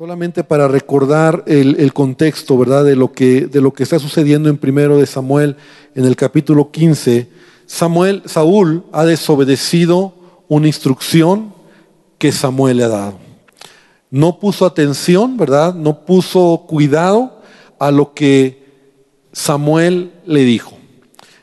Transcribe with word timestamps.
Solamente 0.00 0.44
para 0.44 0.66
recordar 0.66 1.44
el, 1.46 1.92
contexto, 1.92 2.56
¿verdad? 2.56 2.86
De 2.86 2.96
lo, 2.96 3.12
que, 3.12 3.50
está 3.80 3.98
sucediendo 3.98 4.48
en 4.48 4.56
primero 4.56 4.96
de 4.96 5.04
Samuel, 5.04 5.56
en 5.94 6.06
el 6.06 6.16
capítulo 6.16 6.70
15. 6.70 7.28
Samuel, 7.66 8.22
Saúl 8.24 8.82
ha 8.92 9.04
desobedecido 9.04 10.14
una 10.48 10.68
instrucción 10.68 11.52
que 12.16 12.32
Samuel 12.32 12.78
le 12.78 12.84
ha 12.84 12.88
dado. 12.88 13.18
No 14.10 14.38
puso 14.38 14.64
atención, 14.64 15.36
¿verdad? 15.36 15.74
No 15.74 16.06
puso 16.06 16.64
cuidado 16.66 17.42
a 17.78 17.90
lo 17.90 18.14
que 18.14 18.64
Samuel 19.32 20.12
le 20.24 20.44
dijo. 20.44 20.78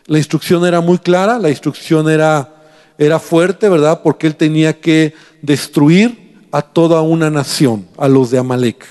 La 0.08 0.18
instrucción 0.18 0.66
era 0.66 0.82
muy 0.82 0.98
clara, 0.98 1.38
la 1.38 1.52
instrucción 1.52 2.10
era, 2.10 2.56
era 2.98 3.20
fuerte, 3.20 3.70
¿verdad? 3.70 4.02
Porque 4.02 4.26
él 4.26 4.36
tenía 4.36 4.82
que 4.82 5.14
destruir 5.44 6.27
a 6.58 6.64
toda 6.64 7.04
una 7.04 7.30
nación, 7.30 7.86
a 8.00 8.08
los 8.08 8.32
de 8.32 8.40
Amalek. 8.40 8.84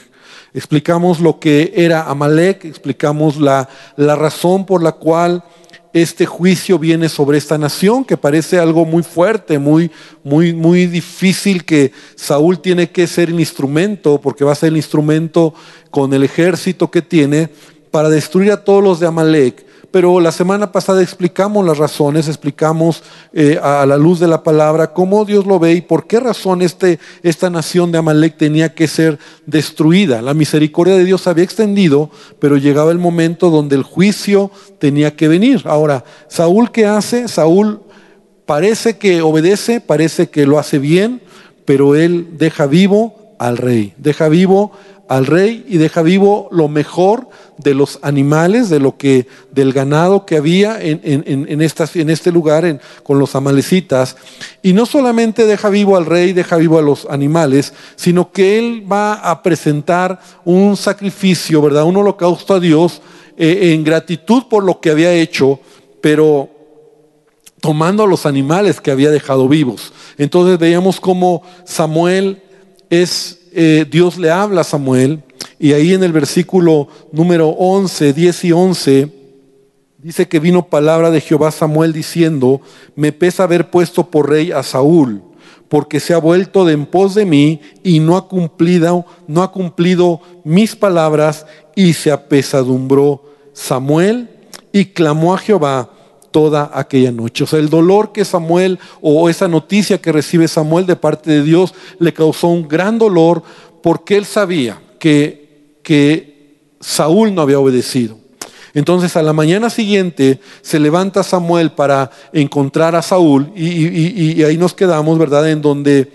Explicamos 0.54 1.18
lo 1.18 1.40
que 1.40 1.72
era 1.74 2.04
Amalek, 2.04 2.64
explicamos 2.64 3.38
la, 3.38 3.68
la 3.96 4.14
razón 4.14 4.64
por 4.64 4.84
la 4.84 4.92
cual 4.92 5.42
este 5.92 6.26
juicio 6.26 6.78
viene 6.78 7.08
sobre 7.08 7.38
esta 7.38 7.58
nación, 7.58 8.04
que 8.04 8.16
parece 8.16 8.60
algo 8.60 8.84
muy 8.84 9.02
fuerte, 9.02 9.58
muy, 9.58 9.90
muy, 10.22 10.52
muy 10.52 10.86
difícil, 10.86 11.64
que 11.64 11.90
Saúl 12.14 12.60
tiene 12.60 12.88
que 12.88 13.08
ser 13.08 13.30
el 13.30 13.40
instrumento, 13.40 14.20
porque 14.20 14.44
va 14.44 14.52
a 14.52 14.54
ser 14.54 14.68
el 14.68 14.76
instrumento 14.76 15.52
con 15.90 16.14
el 16.14 16.22
ejército 16.22 16.88
que 16.88 17.02
tiene, 17.02 17.50
para 17.90 18.08
destruir 18.08 18.52
a 18.52 18.62
todos 18.62 18.84
los 18.84 19.00
de 19.00 19.08
Amalek 19.08 19.65
pero 19.96 20.20
la 20.20 20.30
semana 20.30 20.72
pasada 20.72 21.00
explicamos 21.00 21.64
las 21.64 21.78
razones, 21.78 22.28
explicamos 22.28 23.02
eh, 23.32 23.58
a 23.62 23.86
la 23.86 23.96
luz 23.96 24.20
de 24.20 24.28
la 24.28 24.42
palabra 24.42 24.92
cómo 24.92 25.24
Dios 25.24 25.46
lo 25.46 25.58
ve 25.58 25.72
y 25.72 25.80
por 25.80 26.06
qué 26.06 26.20
razón 26.20 26.60
este, 26.60 26.98
esta 27.22 27.48
nación 27.48 27.90
de 27.90 27.96
Amalek 27.96 28.36
tenía 28.36 28.74
que 28.74 28.88
ser 28.88 29.18
destruida. 29.46 30.20
La 30.20 30.34
misericordia 30.34 30.96
de 30.96 31.06
Dios 31.06 31.26
había 31.26 31.44
extendido, 31.44 32.10
pero 32.38 32.58
llegaba 32.58 32.92
el 32.92 32.98
momento 32.98 33.48
donde 33.48 33.74
el 33.74 33.84
juicio 33.84 34.50
tenía 34.78 35.16
que 35.16 35.28
venir. 35.28 35.62
Ahora, 35.64 36.04
Saúl, 36.28 36.70
¿qué 36.72 36.84
hace? 36.84 37.26
Saúl 37.26 37.80
parece 38.44 38.98
que 38.98 39.22
obedece, 39.22 39.80
parece 39.80 40.28
que 40.28 40.44
lo 40.44 40.58
hace 40.58 40.78
bien, 40.78 41.22
pero 41.64 41.96
él 41.96 42.32
deja 42.36 42.66
vivo 42.66 43.34
al 43.38 43.56
rey, 43.56 43.94
deja 43.96 44.28
vivo 44.28 44.72
al 45.08 45.26
rey 45.26 45.64
y 45.68 45.78
deja 45.78 46.02
vivo 46.02 46.48
lo 46.50 46.68
mejor 46.68 47.28
de 47.58 47.74
los 47.74 47.98
animales, 48.02 48.68
de 48.68 48.80
lo 48.80 48.96
que, 48.96 49.26
del 49.52 49.72
ganado 49.72 50.26
que 50.26 50.36
había 50.36 50.80
en, 50.80 51.00
en, 51.04 51.60
este 52.10 52.32
lugar 52.32 52.80
con 53.02 53.18
los 53.18 53.34
amalecitas. 53.34 54.16
Y 54.62 54.72
no 54.72 54.84
solamente 54.84 55.46
deja 55.46 55.68
vivo 55.68 55.96
al 55.96 56.06
rey, 56.06 56.32
deja 56.32 56.56
vivo 56.56 56.78
a 56.78 56.82
los 56.82 57.06
animales, 57.08 57.72
sino 57.94 58.32
que 58.32 58.58
él 58.58 58.84
va 58.90 59.14
a 59.14 59.42
presentar 59.42 60.20
un 60.44 60.76
sacrificio, 60.76 61.62
¿verdad? 61.62 61.84
Un 61.84 61.96
holocausto 61.96 62.54
a 62.54 62.60
Dios 62.60 63.00
eh, 63.36 63.72
en 63.72 63.84
gratitud 63.84 64.44
por 64.50 64.64
lo 64.64 64.80
que 64.80 64.90
había 64.90 65.12
hecho, 65.12 65.60
pero 66.00 66.50
tomando 67.60 68.04
a 68.04 68.06
los 68.06 68.26
animales 68.26 68.80
que 68.80 68.90
había 68.90 69.10
dejado 69.10 69.48
vivos. 69.48 69.92
Entonces 70.18 70.58
veíamos 70.58 71.00
cómo 71.00 71.42
Samuel 71.64 72.42
es 72.90 73.45
eh, 73.58 73.86
Dios 73.90 74.18
le 74.18 74.30
habla 74.30 74.60
a 74.60 74.64
Samuel 74.64 75.22
y 75.58 75.72
ahí 75.72 75.94
en 75.94 76.04
el 76.04 76.12
versículo 76.12 76.88
número 77.10 77.48
11, 77.48 78.12
10 78.12 78.44
y 78.44 78.52
11, 78.52 79.12
dice 79.96 80.28
que 80.28 80.40
vino 80.40 80.68
palabra 80.68 81.10
de 81.10 81.22
Jehová 81.22 81.50
Samuel 81.50 81.94
diciendo, 81.94 82.60
me 82.96 83.12
pesa 83.12 83.44
haber 83.44 83.70
puesto 83.70 84.10
por 84.10 84.28
rey 84.28 84.52
a 84.52 84.62
Saúl, 84.62 85.22
porque 85.70 86.00
se 86.00 86.12
ha 86.12 86.18
vuelto 86.18 86.66
de 86.66 86.74
en 86.74 86.84
pos 86.84 87.14
de 87.14 87.24
mí 87.24 87.62
y 87.82 87.98
no 88.00 88.18
ha 88.18 88.28
cumplido, 88.28 89.06
no 89.26 89.42
ha 89.42 89.50
cumplido 89.52 90.20
mis 90.44 90.76
palabras 90.76 91.46
y 91.74 91.94
se 91.94 92.12
apesadumbró 92.12 93.22
Samuel 93.54 94.28
y 94.70 94.84
clamó 94.84 95.34
a 95.34 95.38
Jehová 95.38 95.95
toda 96.36 96.70
aquella 96.74 97.10
noche. 97.10 97.44
O 97.44 97.46
sea, 97.46 97.58
el 97.58 97.70
dolor 97.70 98.12
que 98.12 98.22
Samuel 98.22 98.78
o 99.00 99.30
esa 99.30 99.48
noticia 99.48 100.02
que 100.02 100.12
recibe 100.12 100.46
Samuel 100.48 100.84
de 100.84 100.94
parte 100.94 101.30
de 101.30 101.42
Dios 101.42 101.72
le 101.98 102.12
causó 102.12 102.48
un 102.48 102.68
gran 102.68 102.98
dolor 102.98 103.42
porque 103.82 104.18
él 104.18 104.26
sabía 104.26 104.78
que, 104.98 105.78
que 105.82 106.58
Saúl 106.78 107.34
no 107.34 107.40
había 107.40 107.58
obedecido. 107.58 108.18
Entonces 108.74 109.16
a 109.16 109.22
la 109.22 109.32
mañana 109.32 109.70
siguiente 109.70 110.38
se 110.60 110.78
levanta 110.78 111.22
Samuel 111.22 111.72
para 111.72 112.10
encontrar 112.34 112.94
a 112.94 113.00
Saúl 113.00 113.50
y, 113.56 114.38
y, 114.38 114.42
ahí 114.42 114.58
nos 114.58 114.74
quedamos, 114.74 115.18
¿verdad? 115.18 115.48
En 115.48 115.62
donde 115.62 116.12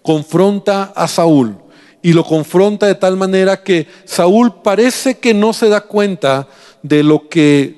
confronta 0.00 0.94
a 0.96 1.06
Saúl 1.08 1.58
y 2.00 2.14
lo 2.14 2.24
confronta 2.24 2.86
de 2.86 2.94
tal 2.94 3.18
manera 3.18 3.62
que 3.62 3.86
Saúl 4.06 4.62
parece 4.62 5.18
que 5.18 5.34
no 5.34 5.52
se 5.52 5.68
da 5.68 5.82
cuenta 5.82 6.48
de 6.82 7.02
lo 7.02 7.28
que 7.28 7.77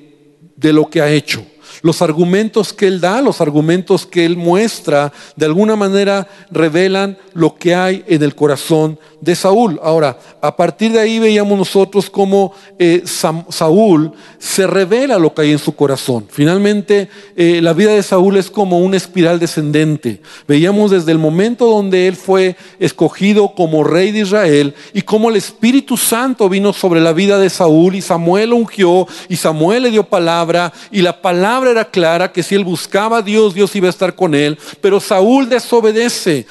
de 0.61 0.71
lo 0.71 0.89
que 0.89 1.01
ha 1.01 1.09
hecho. 1.09 1.43
Los 1.81 2.01
argumentos 2.01 2.73
que 2.73 2.87
él 2.87 3.01
da, 3.01 3.21
los 3.21 3.41
argumentos 3.41 4.05
que 4.05 4.25
él 4.25 4.37
muestra, 4.37 5.11
de 5.35 5.45
alguna 5.45 5.75
manera 5.75 6.27
revelan 6.51 7.17
lo 7.33 7.55
que 7.55 7.75
hay 7.75 8.03
en 8.07 8.23
el 8.23 8.35
corazón 8.35 8.99
de 9.21 9.35
Saúl. 9.35 9.79
Ahora, 9.83 10.17
a 10.41 10.55
partir 10.55 10.91
de 10.91 10.99
ahí 10.99 11.19
veíamos 11.19 11.57
nosotros 11.57 12.09
cómo 12.09 12.53
eh, 12.79 13.03
Saúl 13.05 14.11
se 14.39 14.65
revela 14.65 15.19
lo 15.19 15.33
que 15.33 15.43
hay 15.43 15.51
en 15.51 15.59
su 15.59 15.75
corazón. 15.75 16.25
Finalmente, 16.29 17.07
eh, 17.35 17.59
la 17.61 17.73
vida 17.73 17.93
de 17.93 18.03
Saúl 18.03 18.37
es 18.37 18.49
como 18.49 18.79
una 18.79 18.97
espiral 18.97 19.39
descendente. 19.39 20.21
Veíamos 20.47 20.91
desde 20.91 21.11
el 21.11 21.19
momento 21.19 21.67
donde 21.67 22.07
él 22.07 22.15
fue 22.15 22.55
escogido 22.79 23.53
como 23.55 23.83
rey 23.83 24.11
de 24.11 24.19
Israel 24.19 24.73
y 24.93 25.03
cómo 25.03 25.29
el 25.29 25.35
Espíritu 25.35 25.97
Santo 25.97 26.49
vino 26.49 26.73
sobre 26.73 26.99
la 26.99 27.13
vida 27.13 27.37
de 27.37 27.49
Saúl 27.49 27.95
y 27.95 28.01
Samuel 28.01 28.53
ungió 28.53 29.07
y 29.29 29.35
Samuel 29.35 29.83
le 29.83 29.91
dio 29.91 30.03
palabra 30.03 30.73
y 30.91 31.01
la 31.01 31.21
palabra 31.21 31.70
era 31.71 31.85
clara 31.85 32.31
que 32.31 32.43
si 32.43 32.55
él 32.55 32.63
buscaba 32.63 33.17
a 33.17 33.21
Dios, 33.21 33.53
Dios 33.53 33.75
iba 33.75 33.87
a 33.87 33.89
estar 33.89 34.15
con 34.15 34.35
él. 34.35 34.57
Pero 34.81 34.99
Saúl 34.99 35.49
desobedece. 35.49 36.45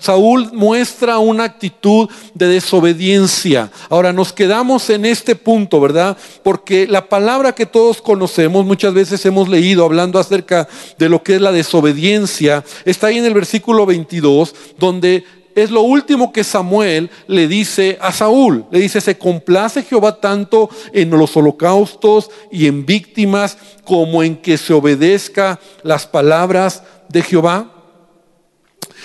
Saúl 0.00 0.50
muestra 0.52 1.18
una 1.18 1.44
actitud 1.44 2.08
de 2.34 2.48
desobediencia. 2.48 3.70
Ahora 3.88 4.12
nos 4.12 4.32
quedamos 4.32 4.90
en 4.90 5.04
este 5.04 5.36
punto, 5.36 5.80
¿verdad? 5.80 6.16
Porque 6.42 6.86
la 6.86 7.08
palabra 7.08 7.54
que 7.54 7.66
todos 7.66 8.02
conocemos, 8.02 8.64
muchas 8.64 8.92
veces 8.92 9.24
hemos 9.26 9.48
leído 9.48 9.84
hablando 9.84 10.18
acerca 10.18 10.68
de 10.98 11.08
lo 11.08 11.22
que 11.22 11.36
es 11.36 11.40
la 11.40 11.52
desobediencia, 11.52 12.64
está 12.84 13.08
ahí 13.08 13.18
en 13.18 13.24
el 13.24 13.34
versículo 13.34 13.86
22, 13.86 14.54
donde 14.78 15.24
es 15.56 15.70
lo 15.70 15.80
último 15.80 16.32
que 16.32 16.44
Samuel 16.44 17.10
le 17.26 17.48
dice 17.48 17.96
a 18.02 18.12
Saúl. 18.12 18.66
Le 18.70 18.78
dice, 18.78 19.00
se 19.00 19.16
complace 19.16 19.82
Jehová 19.82 20.20
tanto 20.20 20.68
en 20.92 21.08
los 21.08 21.34
holocaustos 21.34 22.30
y 22.52 22.66
en 22.66 22.84
víctimas 22.84 23.56
como 23.82 24.22
en 24.22 24.36
que 24.36 24.58
se 24.58 24.74
obedezca 24.74 25.58
las 25.82 26.06
palabras 26.06 26.82
de 27.08 27.22
Jehová. 27.22 27.72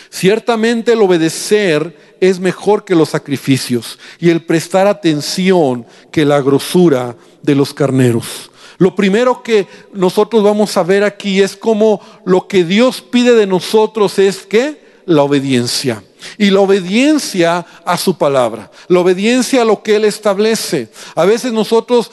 Ciertamente 0.10 0.92
el 0.92 1.02
obedecer 1.02 2.18
es 2.20 2.38
mejor 2.38 2.84
que 2.84 2.96
los 2.96 3.10
sacrificios 3.10 3.98
y 4.20 4.30
el 4.30 4.44
prestar 4.44 4.88
atención 4.88 5.86
que 6.12 6.26
la 6.26 6.42
grosura 6.42 7.16
de 7.42 7.56
los 7.56 7.74
carneros. 7.74 8.52
Lo 8.78 8.94
primero 8.94 9.42
que 9.42 9.68
nosotros 9.94 10.44
vamos 10.44 10.76
a 10.76 10.84
ver 10.84 11.06
aquí 11.06 11.42
es 11.42 11.56
como 11.56 12.02
lo 12.26 12.50
que 12.50 12.66
Dios 12.66 13.02
pide 13.02 13.36
de 13.36 13.48
nosotros 13.48 14.20
es 14.20 14.40
que 14.40 14.82
la 15.06 15.24
obediencia. 15.24 16.04
Y 16.38 16.50
la 16.50 16.62
obediencia 16.62 17.66
a 17.86 17.98
su 17.98 18.18
palabra, 18.18 18.72
la 18.88 19.00
obediencia 19.00 19.62
a 19.62 19.66
lo 19.66 19.84
que 19.84 19.96
Él 19.96 20.06
establece. 20.06 20.90
A 21.16 21.26
veces 21.26 21.52
nosotros, 21.52 22.12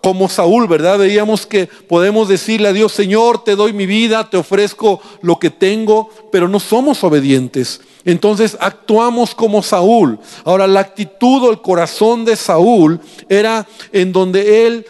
como 0.00 0.28
Saúl, 0.28 0.66
¿verdad? 0.68 0.98
Veíamos 0.98 1.46
que 1.46 1.66
podemos 1.66 2.28
decirle 2.28 2.68
a 2.68 2.72
Dios, 2.72 2.92
Señor, 2.92 3.44
te 3.44 3.56
doy 3.56 3.72
mi 3.72 3.86
vida, 3.86 4.28
te 4.30 4.36
ofrezco 4.36 5.00
lo 5.22 5.38
que 5.38 5.50
tengo, 5.50 6.10
pero 6.32 6.48
no 6.48 6.60
somos 6.60 7.04
obedientes. 7.04 7.80
Entonces 8.04 8.56
actuamos 8.60 9.34
como 9.34 9.62
Saúl. 9.62 10.18
Ahora, 10.44 10.66
la 10.66 10.80
actitud 10.80 11.44
o 11.44 11.50
el 11.50 11.60
corazón 11.60 12.24
de 12.24 12.36
Saúl 12.36 13.00
era 13.28 13.66
en 13.92 14.12
donde 14.12 14.66
Él 14.66 14.86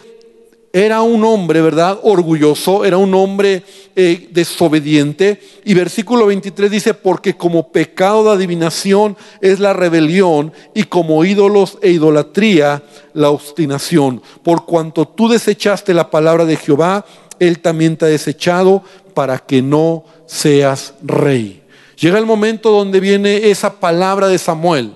era 0.73 1.01
un 1.01 1.23
hombre, 1.25 1.61
¿verdad? 1.61 1.99
Orgulloso, 2.01 2.85
era 2.85 2.97
un 2.97 3.13
hombre 3.13 3.63
eh, 3.95 4.29
desobediente. 4.31 5.41
Y 5.65 5.73
versículo 5.73 6.27
23 6.27 6.71
dice, 6.71 6.93
porque 6.93 7.35
como 7.35 7.71
pecado 7.71 8.23
de 8.23 8.31
adivinación 8.31 9.17
es 9.41 9.59
la 9.59 9.73
rebelión 9.73 10.53
y 10.73 10.83
como 10.83 11.25
ídolos 11.25 11.77
e 11.81 11.91
idolatría 11.91 12.83
la 13.13 13.29
obstinación. 13.29 14.21
Por 14.43 14.65
cuanto 14.65 15.05
tú 15.05 15.27
desechaste 15.27 15.93
la 15.93 16.09
palabra 16.09 16.45
de 16.45 16.55
Jehová, 16.55 17.05
Él 17.39 17.59
también 17.59 17.97
te 17.97 18.05
ha 18.05 18.09
desechado 18.09 18.83
para 19.13 19.39
que 19.39 19.61
no 19.61 20.05
seas 20.25 20.93
rey. 21.01 21.63
Llega 21.97 22.17
el 22.17 22.25
momento 22.25 22.71
donde 22.71 23.01
viene 23.01 23.51
esa 23.51 23.73
palabra 23.79 24.29
de 24.29 24.37
Samuel. 24.37 24.93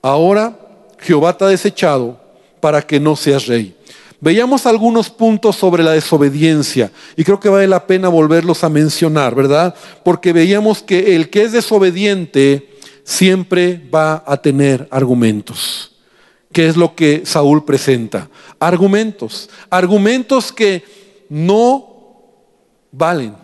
Ahora 0.00 0.56
Jehová 1.00 1.36
te 1.36 1.44
ha 1.44 1.48
desechado 1.48 2.20
para 2.60 2.82
que 2.82 3.00
no 3.00 3.16
seas 3.16 3.46
rey. 3.46 3.75
Veíamos 4.20 4.64
algunos 4.64 5.10
puntos 5.10 5.56
sobre 5.56 5.82
la 5.82 5.92
desobediencia 5.92 6.90
y 7.16 7.24
creo 7.24 7.38
que 7.38 7.50
vale 7.50 7.66
la 7.66 7.86
pena 7.86 8.08
volverlos 8.08 8.64
a 8.64 8.68
mencionar, 8.68 9.34
¿verdad? 9.34 9.74
Porque 10.04 10.32
veíamos 10.32 10.82
que 10.82 11.16
el 11.16 11.28
que 11.28 11.42
es 11.42 11.52
desobediente 11.52 12.76
siempre 13.04 13.88
va 13.94 14.24
a 14.26 14.36
tener 14.38 14.88
argumentos. 14.90 15.92
¿Qué 16.52 16.66
es 16.66 16.76
lo 16.76 16.94
que 16.94 17.22
Saúl 17.26 17.64
presenta? 17.64 18.30
Argumentos. 18.58 19.50
Argumentos 19.68 20.50
que 20.50 20.82
no 21.28 22.22
valen 22.90 23.34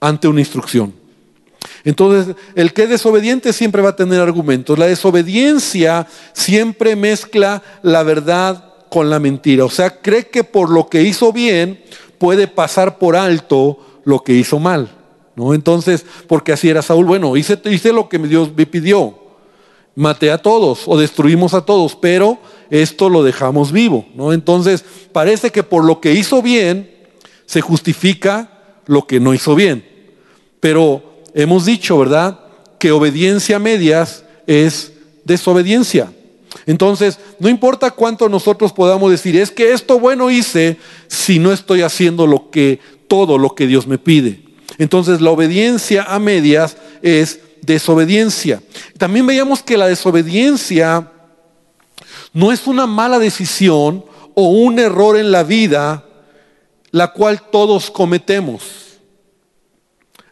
ante 0.00 0.26
una 0.26 0.40
instrucción. 0.40 0.94
Entonces, 1.84 2.34
el 2.54 2.72
que 2.72 2.84
es 2.84 2.88
desobediente 2.88 3.52
siempre 3.52 3.82
va 3.82 3.90
a 3.90 3.96
tener 3.96 4.20
argumentos. 4.20 4.78
La 4.78 4.86
desobediencia 4.86 6.06
siempre 6.32 6.96
mezcla 6.96 7.62
la 7.82 8.02
verdad 8.02 8.71
con 8.92 9.08
la 9.08 9.18
mentira. 9.18 9.64
O 9.64 9.70
sea, 9.70 10.02
cree 10.02 10.28
que 10.28 10.44
por 10.44 10.68
lo 10.68 10.86
que 10.86 11.02
hizo 11.02 11.32
bien 11.32 11.82
puede 12.18 12.46
pasar 12.46 12.98
por 12.98 13.16
alto 13.16 13.78
lo 14.04 14.22
que 14.22 14.34
hizo 14.34 14.58
mal. 14.58 14.90
¿no? 15.34 15.54
Entonces, 15.54 16.04
porque 16.26 16.52
así 16.52 16.68
era 16.68 16.82
Saúl, 16.82 17.06
bueno, 17.06 17.34
hice, 17.38 17.58
hice 17.64 17.90
lo 17.90 18.10
que 18.10 18.18
Dios 18.18 18.50
me 18.54 18.66
pidió. 18.66 19.18
Maté 19.94 20.30
a 20.30 20.36
todos 20.36 20.82
o 20.84 20.98
destruimos 20.98 21.54
a 21.54 21.64
todos, 21.64 21.96
pero 21.96 22.38
esto 22.68 23.08
lo 23.08 23.22
dejamos 23.22 23.72
vivo. 23.72 24.04
¿no? 24.14 24.34
Entonces, 24.34 24.84
parece 25.10 25.48
que 25.48 25.62
por 25.62 25.86
lo 25.86 25.98
que 25.98 26.12
hizo 26.12 26.42
bien 26.42 26.94
se 27.46 27.62
justifica 27.62 28.60
lo 28.84 29.06
que 29.06 29.20
no 29.20 29.32
hizo 29.32 29.54
bien. 29.54 29.86
Pero 30.60 31.22
hemos 31.32 31.64
dicho, 31.64 31.96
¿verdad? 31.96 32.40
Que 32.78 32.92
obediencia 32.92 33.56
a 33.56 33.58
medias 33.58 34.26
es 34.46 34.92
desobediencia. 35.24 36.12
Entonces, 36.66 37.18
no 37.38 37.48
importa 37.48 37.90
cuánto 37.90 38.28
nosotros 38.28 38.72
podamos 38.72 39.10
decir, 39.10 39.36
es 39.36 39.50
que 39.50 39.72
esto 39.72 39.98
bueno 39.98 40.30
hice 40.30 40.76
si 41.08 41.38
no 41.38 41.52
estoy 41.52 41.82
haciendo 41.82 42.26
lo 42.26 42.50
que 42.50 42.78
todo 43.08 43.38
lo 43.38 43.54
que 43.54 43.66
Dios 43.66 43.86
me 43.86 43.98
pide. 43.98 44.42
Entonces, 44.78 45.20
la 45.20 45.30
obediencia 45.30 46.04
a 46.04 46.18
medias 46.18 46.76
es 47.02 47.40
desobediencia. 47.62 48.62
También 48.98 49.26
veíamos 49.26 49.62
que 49.62 49.76
la 49.76 49.86
desobediencia 49.86 51.10
no 52.32 52.52
es 52.52 52.66
una 52.66 52.86
mala 52.86 53.18
decisión 53.18 54.04
o 54.34 54.48
un 54.48 54.78
error 54.78 55.18
en 55.18 55.30
la 55.30 55.42
vida, 55.42 56.04
la 56.90 57.12
cual 57.12 57.42
todos 57.50 57.90
cometemos. 57.90 58.62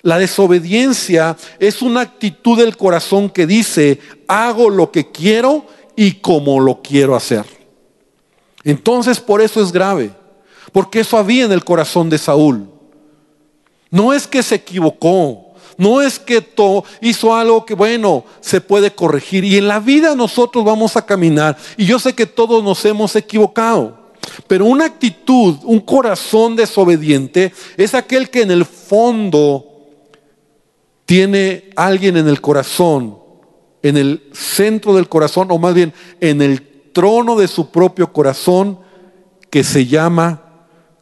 La 0.03 0.19
desobediencia 0.19 1.37
es 1.59 1.83
una 1.83 2.00
actitud 2.00 2.59
del 2.59 2.76
corazón 2.76 3.29
que 3.29 3.47
dice, 3.47 4.00
hago 4.26 4.71
lo 4.71 4.91
que 4.91 5.11
quiero 5.11 5.67
y 6.00 6.12
como 6.12 6.58
lo 6.61 6.81
quiero 6.81 7.14
hacer. 7.14 7.44
Entonces 8.64 9.20
por 9.20 9.43
eso 9.43 9.62
es 9.62 9.70
grave, 9.70 10.11
porque 10.73 11.00
eso 11.00 11.19
había 11.19 11.44
en 11.44 11.52
el 11.52 11.62
corazón 11.62 12.08
de 12.08 12.17
Saúl. 12.17 12.70
No 13.91 14.14
es 14.14 14.26
que 14.26 14.43
se 14.43 14.55
equivocó, 14.55 15.52
no 15.76 16.00
es 16.00 16.19
que 16.19 16.43
hizo 17.02 17.35
algo 17.35 17.67
que, 17.67 17.75
bueno, 17.75 18.25
se 18.41 18.62
puede 18.62 18.94
corregir. 18.94 19.44
Y 19.44 19.58
en 19.58 19.69
la 19.69 19.79
vida 19.79 20.14
nosotros 20.14 20.64
vamos 20.64 20.97
a 20.97 21.05
caminar. 21.05 21.58
Y 21.76 21.85
yo 21.85 21.99
sé 21.99 22.14
que 22.14 22.25
todos 22.25 22.64
nos 22.64 22.82
hemos 22.87 23.14
equivocado. 23.14 23.99
Pero 24.47 24.64
una 24.64 24.87
actitud, 24.87 25.56
un 25.64 25.81
corazón 25.81 26.56
desobediente, 26.56 27.52
es 27.76 27.93
aquel 27.93 28.31
que 28.31 28.41
en 28.41 28.52
el 28.52 28.64
fondo 28.64 29.67
tiene 31.05 31.69
alguien 31.76 32.17
en 32.17 32.26
el 32.26 32.41
corazón, 32.41 33.20
en 33.82 33.97
el 33.97 34.23
centro 34.32 34.94
del 34.94 35.09
corazón, 35.09 35.49
o 35.50 35.59
más 35.59 35.75
bien 35.75 35.93
en 36.21 36.43
el 36.43 36.62
trono 36.93 37.37
de 37.37 37.49
su 37.49 37.71
propio 37.71 38.12
corazón, 38.12 38.79
que 39.50 39.65
se 39.65 39.87
llama 39.87 40.43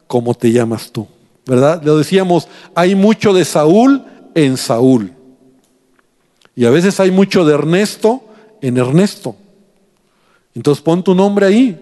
como 0.07 0.33
te 0.33 0.51
llamas 0.51 0.91
tú. 0.91 1.07
¿Verdad? 1.45 1.81
Lo 1.83 1.97
decíamos, 1.97 2.47
hay 2.75 2.95
mucho 2.95 3.33
de 3.33 3.45
Saúl 3.45 4.03
en 4.35 4.57
Saúl. 4.57 5.13
Y 6.55 6.65
a 6.65 6.69
veces 6.69 6.99
hay 6.99 7.11
mucho 7.11 7.45
de 7.45 7.53
Ernesto 7.53 8.23
en 8.61 8.77
Ernesto. 8.77 9.35
Entonces 10.53 10.83
pon 10.83 11.03
tu 11.03 11.15
nombre 11.15 11.45
ahí. 11.45 11.79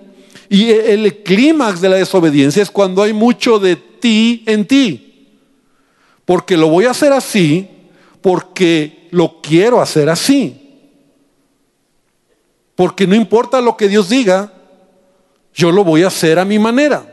Y 0.49 0.69
el 0.69 1.23
clímax 1.23 1.81
de 1.81 1.89
la 1.89 1.97
desobediencia 1.97 2.63
es 2.63 2.71
cuando 2.71 3.01
hay 3.03 3.11
mucho 3.11 3.59
de 3.59 3.75
ti 3.75 4.43
en 4.45 4.65
ti. 4.65 5.29
Porque 6.25 6.55
lo 6.55 6.69
voy 6.69 6.85
a 6.85 6.91
hacer 6.91 7.11
así 7.11 7.69
porque 8.21 9.07
lo 9.11 9.39
quiero 9.41 9.79
hacer 9.79 10.09
así. 10.09 10.66
Porque 12.77 13.07
no 13.07 13.15
importa 13.15 13.59
lo 13.59 13.75
que 13.75 13.87
Dios 13.87 14.07
diga, 14.07 14.53
yo 15.51 15.71
lo 15.71 15.83
voy 15.83 16.03
a 16.03 16.07
hacer 16.07 16.37
a 16.37 16.45
mi 16.45 16.59
manera. 16.59 17.11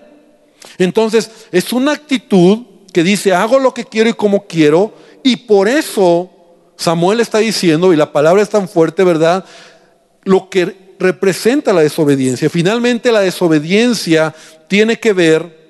Entonces, 0.77 1.31
es 1.51 1.73
una 1.73 1.93
actitud 1.93 2.59
que 2.93 3.03
dice, 3.03 3.33
hago 3.33 3.59
lo 3.59 3.73
que 3.73 3.87
quiero 3.87 4.11
y 4.11 4.13
como 4.13 4.47
quiero, 4.47 4.93
y 5.23 5.37
por 5.37 5.67
eso 5.67 6.31
Samuel 6.77 7.21
está 7.21 7.39
diciendo, 7.39 7.95
y 7.95 7.97
la 7.97 8.13
palabra 8.13 8.43
es 8.43 8.51
tan 8.51 8.69
fuerte, 8.69 9.05
¿verdad? 9.05 9.47
Lo 10.25 10.51
que 10.51 10.95
representa 10.99 11.73
la 11.73 11.81
desobediencia. 11.81 12.51
Finalmente 12.51 13.11
la 13.11 13.21
desobediencia 13.21 14.35
tiene 14.69 15.01
que 15.01 15.15
ver 15.15 15.65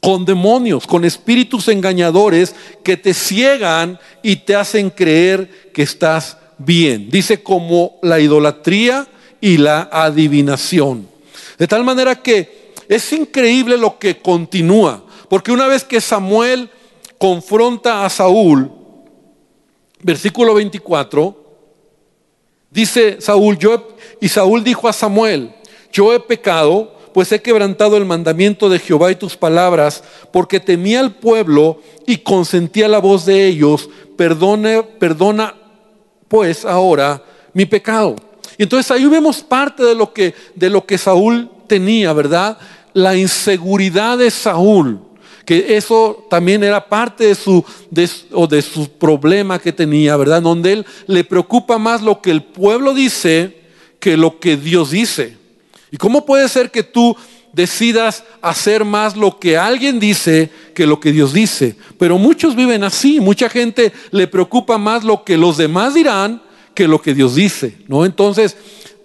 con 0.00 0.24
demonios, 0.24 0.86
con 0.86 1.04
espíritus 1.04 1.68
engañadores 1.68 2.54
que 2.82 2.96
te 2.96 3.12
ciegan 3.12 3.98
y 4.22 4.36
te 4.36 4.56
hacen 4.56 4.88
creer 4.88 5.70
que 5.74 5.82
estás 5.82 6.38
bien. 6.58 7.10
Dice 7.10 7.42
como 7.42 7.98
la 8.02 8.20
idolatría 8.20 9.06
y 9.40 9.58
la 9.58 9.88
adivinación. 9.92 11.08
De 11.58 11.66
tal 11.66 11.84
manera 11.84 12.16
que 12.16 12.72
es 12.88 13.12
increíble 13.12 13.76
lo 13.76 13.98
que 13.98 14.18
continúa, 14.18 15.04
porque 15.28 15.52
una 15.52 15.66
vez 15.66 15.84
que 15.84 16.00
Samuel 16.00 16.70
confronta 17.18 18.04
a 18.04 18.10
Saúl, 18.10 18.70
versículo 20.02 20.54
24, 20.54 21.44
dice 22.70 23.20
Saúl, 23.20 23.58
yo, 23.58 23.96
y 24.20 24.28
Saúl 24.28 24.62
dijo 24.62 24.88
a 24.88 24.92
Samuel, 24.92 25.54
yo 25.92 26.12
he 26.12 26.20
pecado 26.20 26.94
pues 27.14 27.30
he 27.30 27.40
quebrantado 27.40 27.96
el 27.96 28.04
mandamiento 28.04 28.68
de 28.68 28.80
Jehová 28.80 29.12
y 29.12 29.14
tus 29.14 29.36
palabras, 29.36 30.02
porque 30.32 30.58
temía 30.58 30.98
al 30.98 31.14
pueblo 31.14 31.80
y 32.08 32.18
consentía 32.18 32.88
la 32.88 32.98
voz 32.98 33.24
de 33.24 33.46
ellos, 33.46 33.88
perdone, 34.16 34.82
perdona 34.82 35.54
pues 36.34 36.64
ahora 36.64 37.22
mi 37.52 37.64
pecado. 37.64 38.16
Y 38.58 38.64
entonces 38.64 38.90
ahí 38.90 39.06
vemos 39.06 39.40
parte 39.40 39.84
de 39.84 39.94
lo 39.94 40.12
que, 40.12 40.34
de 40.56 40.68
lo 40.68 40.84
que 40.84 40.98
Saúl 40.98 41.48
tenía, 41.68 42.12
¿verdad? 42.12 42.58
La 42.92 43.14
inseguridad 43.14 44.18
de 44.18 44.32
Saúl, 44.32 44.98
que 45.46 45.76
eso 45.76 46.26
también 46.28 46.64
era 46.64 46.88
parte 46.88 47.28
de 47.28 47.36
su, 47.36 47.64
de, 47.88 48.10
o 48.32 48.48
de 48.48 48.62
su 48.62 48.90
problema 48.98 49.60
que 49.60 49.72
tenía, 49.72 50.16
¿verdad? 50.16 50.42
Donde 50.42 50.72
él 50.72 50.86
le 51.06 51.22
preocupa 51.22 51.78
más 51.78 52.02
lo 52.02 52.20
que 52.20 52.32
el 52.32 52.42
pueblo 52.42 52.94
dice 52.94 53.56
que 54.00 54.16
lo 54.16 54.40
que 54.40 54.56
Dios 54.56 54.90
dice. 54.90 55.36
¿Y 55.92 55.98
cómo 55.98 56.26
puede 56.26 56.48
ser 56.48 56.72
que 56.72 56.82
tú 56.82 57.16
decidas 57.54 58.24
hacer 58.42 58.84
más 58.84 59.16
lo 59.16 59.38
que 59.38 59.56
alguien 59.56 60.00
dice 60.00 60.50
que 60.74 60.86
lo 60.86 61.00
que 61.00 61.12
Dios 61.12 61.32
dice? 61.32 61.76
Pero 61.98 62.18
muchos 62.18 62.56
viven 62.56 62.84
así, 62.84 63.20
mucha 63.20 63.48
gente 63.48 63.92
le 64.10 64.26
preocupa 64.26 64.78
más 64.78 65.04
lo 65.04 65.24
que 65.24 65.36
los 65.36 65.56
demás 65.56 65.94
dirán 65.94 66.42
que 66.74 66.88
lo 66.88 67.00
que 67.00 67.14
Dios 67.14 67.36
dice, 67.36 67.76
¿no? 67.86 68.04
Entonces, 68.04 68.56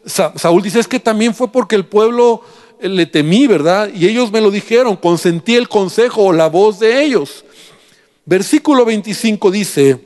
Saúl 0.05 0.63
dice, 0.63 0.79
es 0.79 0.87
que 0.87 0.99
también 0.99 1.35
fue 1.35 1.51
porque 1.51 1.75
el 1.75 1.85
pueblo 1.85 2.41
eh, 2.79 2.89
le 2.89 3.05
temí, 3.05 3.47
¿verdad? 3.47 3.89
Y 3.93 4.07
ellos 4.07 4.31
me 4.31 4.41
lo 4.41 4.51
dijeron, 4.51 4.95
consentí 4.95 5.55
el 5.55 5.69
consejo 5.69 6.25
o 6.25 6.33
la 6.33 6.47
voz 6.47 6.79
de 6.79 7.03
ellos. 7.03 7.45
Versículo 8.25 8.85
25 8.85 9.51
dice, 9.51 9.99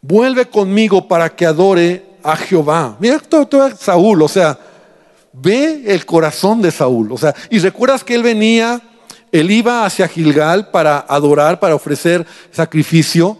vuelve 0.00 0.46
conmigo 0.46 1.08
para 1.08 1.34
que 1.34 1.46
adore 1.46 2.04
a 2.22 2.36
Jehová. 2.36 2.96
Mira 3.00 3.18
todo, 3.18 3.46
todo 3.46 3.76
Saúl, 3.76 4.22
o 4.22 4.28
sea, 4.28 4.58
ve 5.32 5.84
el 5.86 6.04
corazón 6.06 6.62
de 6.62 6.70
Saúl. 6.70 7.12
O 7.12 7.18
sea, 7.18 7.34
y 7.50 7.58
recuerdas 7.58 8.04
que 8.04 8.14
él 8.14 8.22
venía, 8.22 8.80
él 9.30 9.50
iba 9.50 9.84
hacia 9.84 10.08
Gilgal 10.08 10.70
para 10.70 10.98
adorar, 11.08 11.60
para 11.60 11.74
ofrecer 11.74 12.26
sacrificio, 12.50 13.38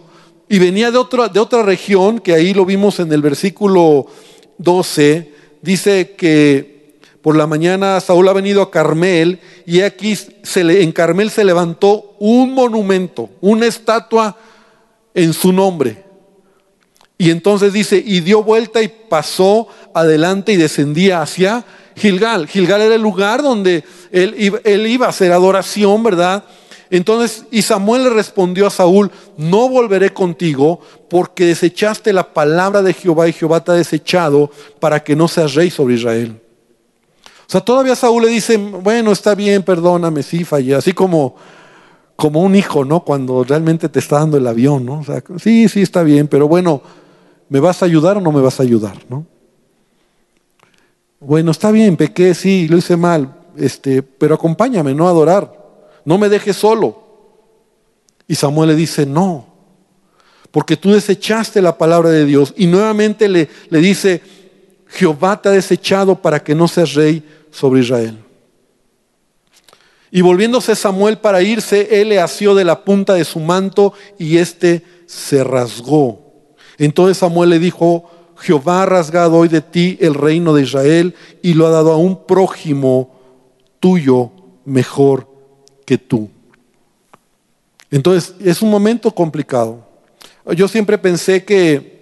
y 0.49 0.59
venía 0.59 0.91
de 0.91 0.97
otra, 0.97 1.29
de 1.29 1.39
otra 1.39 1.63
región, 1.63 2.19
que 2.19 2.33
ahí 2.33 2.53
lo 2.53 2.65
vimos 2.65 2.99
en 2.99 3.11
el 3.11 3.21
versículo 3.21 4.07
12, 4.57 5.33
dice 5.61 6.15
que 6.17 6.73
por 7.21 7.37
la 7.37 7.47
mañana 7.47 8.01
Saúl 8.01 8.27
ha 8.27 8.33
venido 8.33 8.61
a 8.61 8.69
Carmel 8.69 9.39
y 9.65 9.79
aquí 9.81 10.15
se 10.15 10.63
le, 10.63 10.83
en 10.83 10.91
Carmel 10.91 11.31
se 11.31 11.45
levantó 11.45 12.15
un 12.19 12.53
monumento, 12.53 13.29
una 13.39 13.65
estatua 13.65 14.37
en 15.13 15.31
su 15.31 15.53
nombre. 15.53 16.03
Y 17.17 17.31
entonces 17.31 17.71
dice, 17.71 18.03
y 18.05 18.19
dio 18.19 18.43
vuelta 18.43 18.81
y 18.81 18.89
pasó 18.89 19.69
adelante 19.93 20.51
y 20.51 20.57
descendía 20.57 21.21
hacia 21.21 21.63
Gilgal. 21.95 22.47
Gilgal 22.47 22.81
era 22.81 22.95
el 22.95 23.01
lugar 23.01 23.41
donde 23.41 23.83
él, 24.11 24.35
iba 24.87 25.05
a 25.05 25.09
hacer 25.09 25.31
adoración, 25.31 26.03
¿verdad? 26.03 26.43
Entonces, 26.89 27.45
y 27.49 27.63
Samuel 27.63 28.03
le 28.03 28.09
respondió 28.11 28.67
a 28.67 28.69
Saúl, 28.69 29.09
no 29.37 29.67
volveré 29.67 30.13
contigo 30.13 30.79
porque 31.09 31.45
desechaste 31.45 32.13
la 32.13 32.33
palabra 32.33 32.81
de 32.83 32.93
Jehová 32.93 33.27
y 33.27 33.33
Jehová 33.33 33.63
te 33.63 33.71
ha 33.71 33.75
desechado 33.75 34.51
para 34.79 35.03
que 35.03 35.15
no 35.15 35.27
seas 35.27 35.55
rey 35.55 35.71
sobre 35.71 35.95
Israel. 35.95 36.39
O 37.47 37.51
sea, 37.51 37.61
todavía 37.61 37.95
Saúl 37.95 38.23
le 38.23 38.29
dice, 38.29 38.57
bueno, 38.57 39.11
está 39.11 39.35
bien, 39.35 39.63
perdóname, 39.63 40.23
sí, 40.23 40.43
fallé, 40.43 40.75
así 40.75 40.93
como, 40.93 41.35
como 42.15 42.41
un 42.41 42.55
hijo, 42.55 42.85
¿no? 42.85 43.03
Cuando 43.03 43.43
realmente 43.43 43.89
te 43.89 43.99
está 43.99 44.19
dando 44.19 44.37
el 44.37 44.45
avión, 44.45 44.85
¿no? 44.85 44.99
O 44.99 45.03
sea, 45.03 45.23
sí, 45.39 45.67
sí, 45.69 45.81
está 45.81 46.03
bien, 46.03 46.27
pero 46.27 46.47
bueno, 46.47 46.81
¿me 47.49 47.59
vas 47.59 47.81
a 47.81 47.85
ayudar 47.85 48.17
o 48.17 48.21
no 48.21 48.31
me 48.31 48.41
vas 48.41 48.59
a 48.59 48.63
ayudar? 48.63 48.97
¿no? 49.09 49.25
Bueno, 51.25 51.51
está 51.51 51.71
bien, 51.71 51.95
pequé, 51.95 52.33
sí, 52.33 52.67
lo 52.67 52.77
hice 52.77 52.97
mal, 52.97 53.33
este, 53.57 54.01
pero 54.03 54.35
acompáñame, 54.35 54.93
no 54.93 55.07
adorar, 55.07 55.53
no 56.03 56.17
me 56.17 56.27
dejes 56.27 56.57
solo. 56.57 57.01
Y 58.27 58.35
Samuel 58.35 58.69
le 58.69 58.75
dice, 58.75 59.05
no, 59.05 59.47
porque 60.51 60.75
tú 60.77 60.91
desechaste 60.91 61.61
la 61.61 61.77
palabra 61.77 62.09
de 62.09 62.25
Dios. 62.25 62.53
Y 62.57 62.67
nuevamente 62.67 63.27
le, 63.29 63.49
le 63.69 63.79
dice, 63.79 64.21
Jehová 64.87 65.41
te 65.41 65.49
ha 65.49 65.53
desechado 65.53 66.21
para 66.21 66.43
que 66.43 66.55
no 66.55 66.67
seas 66.67 66.93
rey 66.93 67.23
sobre 67.51 67.81
Israel. 67.81 68.19
Y 70.11 70.21
volviéndose 70.21 70.75
Samuel 70.75 71.17
para 71.17 71.41
irse, 71.41 71.99
él 72.01 72.09
le 72.09 72.19
asió 72.19 72.53
de 72.53 72.65
la 72.65 72.83
punta 72.83 73.15
de 73.15 73.25
su 73.25 73.39
manto 73.39 73.93
y 74.19 74.37
éste 74.37 74.83
se 75.07 75.43
rasgó. 75.43 76.23
Entonces 76.77 77.17
Samuel 77.17 77.49
le 77.49 77.59
dijo, 77.59 78.11
Jehová 78.43 78.83
ha 78.83 78.85
rasgado 78.85 79.37
hoy 79.37 79.47
de 79.47 79.61
ti 79.61 79.97
el 80.01 80.15
reino 80.15 80.53
de 80.53 80.63
Israel 80.63 81.15
y 81.41 81.53
lo 81.53 81.65
ha 81.65 81.69
dado 81.69 81.93
a 81.93 81.97
un 81.97 82.25
prójimo 82.25 83.09
tuyo 83.79 84.31
mejor 84.65 85.29
que 85.85 85.97
tú. 85.97 86.29
Entonces 87.89 88.35
es 88.43 88.61
un 88.61 88.69
momento 88.69 89.11
complicado. 89.11 89.87
Yo 90.57 90.67
siempre 90.67 90.97
pensé 90.97 91.45
que 91.45 91.93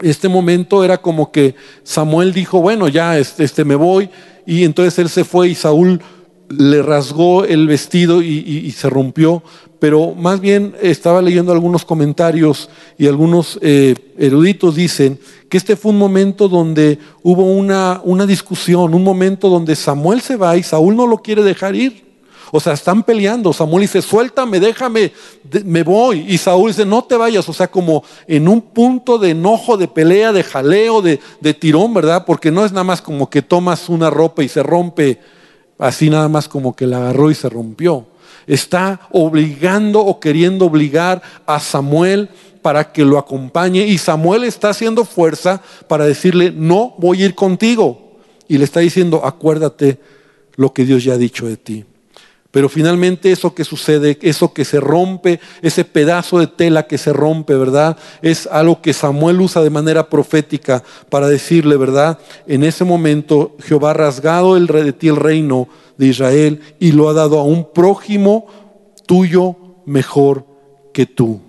este 0.00 0.28
momento 0.28 0.82
era 0.82 0.96
como 0.96 1.30
que 1.30 1.54
Samuel 1.82 2.32
dijo, 2.32 2.62
bueno, 2.62 2.88
ya 2.88 3.18
este, 3.18 3.44
este 3.44 3.64
me 3.64 3.74
voy, 3.74 4.08
y 4.46 4.64
entonces 4.64 4.98
él 4.98 5.10
se 5.10 5.24
fue 5.24 5.50
y 5.50 5.54
Saúl 5.54 6.00
le 6.48 6.82
rasgó 6.82 7.44
el 7.44 7.66
vestido 7.66 8.22
y, 8.22 8.70
se 8.72 8.90
rompió, 8.90 9.42
pero 9.78 10.14
más 10.14 10.40
bien 10.40 10.74
estaba 10.80 11.22
leyendo 11.22 11.52
algunos 11.52 11.84
comentarios 11.84 12.70
y 12.98 13.06
algunos 13.06 13.58
eh, 13.62 13.94
eruditos 14.18 14.74
dicen 14.74 15.18
que 15.48 15.56
este 15.56 15.76
fue 15.76 15.92
un 15.92 15.98
momento 15.98 16.48
donde 16.48 16.98
hubo 17.22 17.44
una, 17.44 18.00
una 18.04 18.26
discusión, 18.26 18.94
un 18.94 19.04
momento 19.04 19.48
donde 19.48 19.76
Samuel 19.76 20.20
se 20.20 20.36
va 20.36 20.56
y 20.56 20.62
Saúl 20.62 20.96
no 20.96 21.06
lo 21.06 21.18
quiere 21.18 21.42
dejar 21.42 21.74
ir. 21.74 22.04
O 22.56 22.60
sea, 22.60 22.74
están 22.74 23.02
peleando. 23.02 23.52
Samuel 23.52 23.82
dice, 23.82 24.00
suéltame, 24.00 24.60
déjame, 24.60 25.12
me 25.64 25.82
voy. 25.82 26.24
Y 26.28 26.38
Saúl 26.38 26.70
dice, 26.70 26.86
no 26.86 27.02
te 27.02 27.16
vayas. 27.16 27.48
O 27.48 27.52
sea, 27.52 27.68
como 27.68 28.04
en 28.28 28.46
un 28.46 28.60
punto 28.60 29.18
de 29.18 29.30
enojo, 29.30 29.76
de 29.76 29.88
pelea, 29.88 30.32
de 30.32 30.44
jaleo, 30.44 31.02
de, 31.02 31.18
de 31.40 31.54
tirón, 31.54 31.92
¿verdad? 31.94 32.24
Porque 32.24 32.52
no 32.52 32.64
es 32.64 32.70
nada 32.70 32.84
más 32.84 33.02
como 33.02 33.28
que 33.28 33.42
tomas 33.42 33.88
una 33.88 34.08
ropa 34.08 34.44
y 34.44 34.48
se 34.48 34.62
rompe 34.62 35.18
así 35.78 36.10
nada 36.10 36.28
más 36.28 36.48
como 36.48 36.74
que 36.74 36.86
la 36.86 36.98
agarró 36.98 37.30
y 37.30 37.34
se 37.34 37.48
rompió. 37.48 38.06
Está 38.46 39.00
obligando 39.10 40.00
o 40.00 40.20
queriendo 40.20 40.66
obligar 40.66 41.22
a 41.46 41.60
Samuel 41.60 42.28
para 42.62 42.92
que 42.92 43.04
lo 43.04 43.18
acompañe 43.18 43.86
y 43.86 43.98
Samuel 43.98 44.44
está 44.44 44.70
haciendo 44.70 45.04
fuerza 45.04 45.62
para 45.88 46.06
decirle, 46.06 46.52
no 46.54 46.94
voy 46.98 47.22
a 47.22 47.26
ir 47.26 47.34
contigo. 47.34 48.18
Y 48.48 48.58
le 48.58 48.64
está 48.64 48.80
diciendo, 48.80 49.24
acuérdate 49.24 49.98
lo 50.56 50.72
que 50.72 50.84
Dios 50.84 51.04
ya 51.04 51.14
ha 51.14 51.18
dicho 51.18 51.46
de 51.46 51.56
ti. 51.56 51.84
Pero 52.54 52.68
finalmente 52.68 53.32
eso 53.32 53.52
que 53.52 53.64
sucede, 53.64 54.16
eso 54.22 54.52
que 54.54 54.64
se 54.64 54.78
rompe, 54.78 55.40
ese 55.60 55.84
pedazo 55.84 56.38
de 56.38 56.46
tela 56.46 56.86
que 56.86 56.98
se 56.98 57.12
rompe, 57.12 57.56
¿verdad? 57.56 57.98
Es 58.22 58.46
algo 58.46 58.80
que 58.80 58.92
Samuel 58.92 59.40
usa 59.40 59.60
de 59.60 59.70
manera 59.70 60.08
profética 60.08 60.84
para 61.10 61.26
decirle, 61.26 61.76
¿verdad? 61.76 62.16
En 62.46 62.62
ese 62.62 62.84
momento 62.84 63.56
Jehová 63.58 63.90
ha 63.90 63.94
rasgado 63.94 64.56
el, 64.56 64.68
de 64.68 64.92
ti 64.92 65.08
el 65.08 65.16
reino 65.16 65.66
de 65.98 66.06
Israel 66.06 66.60
y 66.78 66.92
lo 66.92 67.08
ha 67.08 67.12
dado 67.12 67.40
a 67.40 67.42
un 67.42 67.72
prójimo 67.72 68.46
tuyo 69.04 69.56
mejor 69.84 70.46
que 70.92 71.06
tú. 71.06 71.40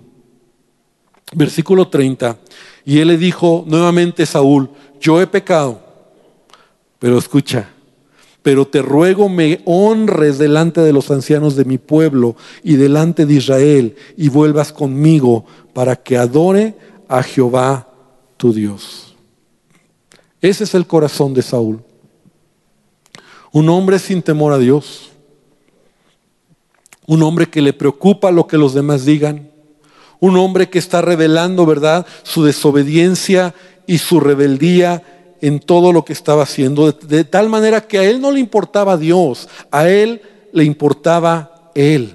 Versículo 1.32 1.86
30. 1.86 2.36
Y 2.84 2.98
él 2.98 3.06
le 3.06 3.16
dijo 3.16 3.62
nuevamente 3.64 4.26
Saúl, 4.26 4.70
yo 5.00 5.20
he 5.20 5.28
pecado, 5.28 5.78
pero 6.98 7.16
escucha, 7.16 7.68
pero 8.46 8.64
te 8.64 8.80
ruego 8.80 9.28
me 9.28 9.60
honres 9.64 10.38
delante 10.38 10.80
de 10.80 10.92
los 10.92 11.10
ancianos 11.10 11.56
de 11.56 11.64
mi 11.64 11.78
pueblo 11.78 12.36
y 12.62 12.76
delante 12.76 13.26
de 13.26 13.34
Israel 13.34 13.96
y 14.16 14.28
vuelvas 14.28 14.72
conmigo 14.72 15.44
para 15.72 15.96
que 15.96 16.16
adore 16.16 16.76
a 17.08 17.24
Jehová 17.24 17.88
tu 18.36 18.52
Dios. 18.52 19.16
Ese 20.40 20.62
es 20.62 20.76
el 20.76 20.86
corazón 20.86 21.34
de 21.34 21.42
Saúl. 21.42 21.82
Un 23.50 23.68
hombre 23.68 23.98
sin 23.98 24.22
temor 24.22 24.52
a 24.52 24.58
Dios. 24.58 25.10
Un 27.04 27.24
hombre 27.24 27.50
que 27.50 27.60
le 27.60 27.72
preocupa 27.72 28.30
lo 28.30 28.46
que 28.46 28.58
los 28.58 28.74
demás 28.74 29.04
digan. 29.04 29.50
Un 30.20 30.36
hombre 30.36 30.70
que 30.70 30.78
está 30.78 31.02
revelando, 31.02 31.66
¿verdad?, 31.66 32.06
su 32.22 32.44
desobediencia 32.44 33.56
y 33.88 33.98
su 33.98 34.20
rebeldía 34.20 35.02
en 35.40 35.60
todo 35.60 35.92
lo 35.92 36.04
que 36.04 36.12
estaba 36.12 36.42
haciendo, 36.42 36.90
de, 36.92 37.24
tal 37.24 37.48
manera 37.48 37.86
que 37.86 37.98
a 37.98 38.04
él 38.04 38.20
no 38.20 38.30
le 38.30 38.40
importaba 38.40 38.96
Dios, 38.96 39.48
a 39.70 39.88
él 39.88 40.20
le 40.52 40.64
importaba 40.64 41.70
él. 41.74 42.14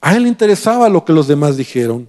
A 0.00 0.16
él 0.16 0.24
le 0.24 0.28
interesaba 0.28 0.88
lo 0.88 1.04
que 1.04 1.12
los 1.12 1.28
demás 1.28 1.56
dijeron, 1.56 2.08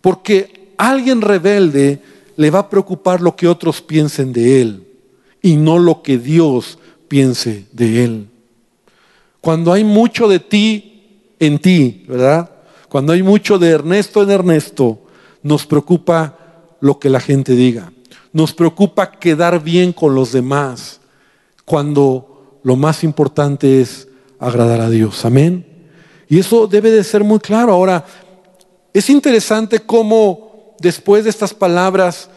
porque 0.00 0.72
alguien 0.76 1.20
rebelde 1.20 2.00
le 2.36 2.50
va 2.50 2.60
a 2.60 2.70
preocupar 2.70 3.20
lo 3.20 3.36
que 3.36 3.48
otros 3.48 3.80
piensen 3.80 4.32
de 4.32 4.60
él 4.60 4.86
y 5.42 5.56
no 5.56 5.78
lo 5.78 6.02
que 6.02 6.18
Dios 6.18 6.78
piense 7.08 7.66
de 7.72 8.04
él. 8.04 8.28
Cuando 9.40 9.72
hay 9.72 9.84
mucho 9.84 10.28
de 10.28 10.38
ti 10.38 11.34
en 11.38 11.58
ti, 11.58 12.04
¿verdad? 12.06 12.50
Cuando 12.88 13.12
hay 13.12 13.22
mucho 13.22 13.58
de 13.58 13.70
Ernesto 13.70 14.22
en 14.22 14.30
Ernesto, 14.30 14.98
nos 15.42 15.66
preocupa 15.66 16.36
lo 16.80 16.98
que 16.98 17.08
la 17.08 17.20
gente 17.20 17.54
diga. 17.54 17.92
Nos 18.32 18.52
preocupa 18.52 19.10
quedar 19.10 19.62
bien 19.62 19.92
con 19.92 20.14
los 20.14 20.32
demás 20.32 21.00
cuando 21.64 22.60
lo 22.62 22.76
más 22.76 23.04
importante 23.04 23.80
es 23.80 24.08
agradar 24.38 24.80
a 24.80 24.90
Dios. 24.90 25.24
Amén. 25.24 25.66
Y 26.28 26.38
eso 26.38 26.66
debe 26.66 26.90
de 26.90 27.02
ser 27.02 27.24
muy 27.24 27.40
claro. 27.40 27.72
Ahora, 27.72 28.04
es 28.92 29.10
interesante 29.10 29.80
cómo 29.80 30.74
después 30.78 31.24
de 31.24 31.30
estas 31.30 31.52
palabras 31.54 32.30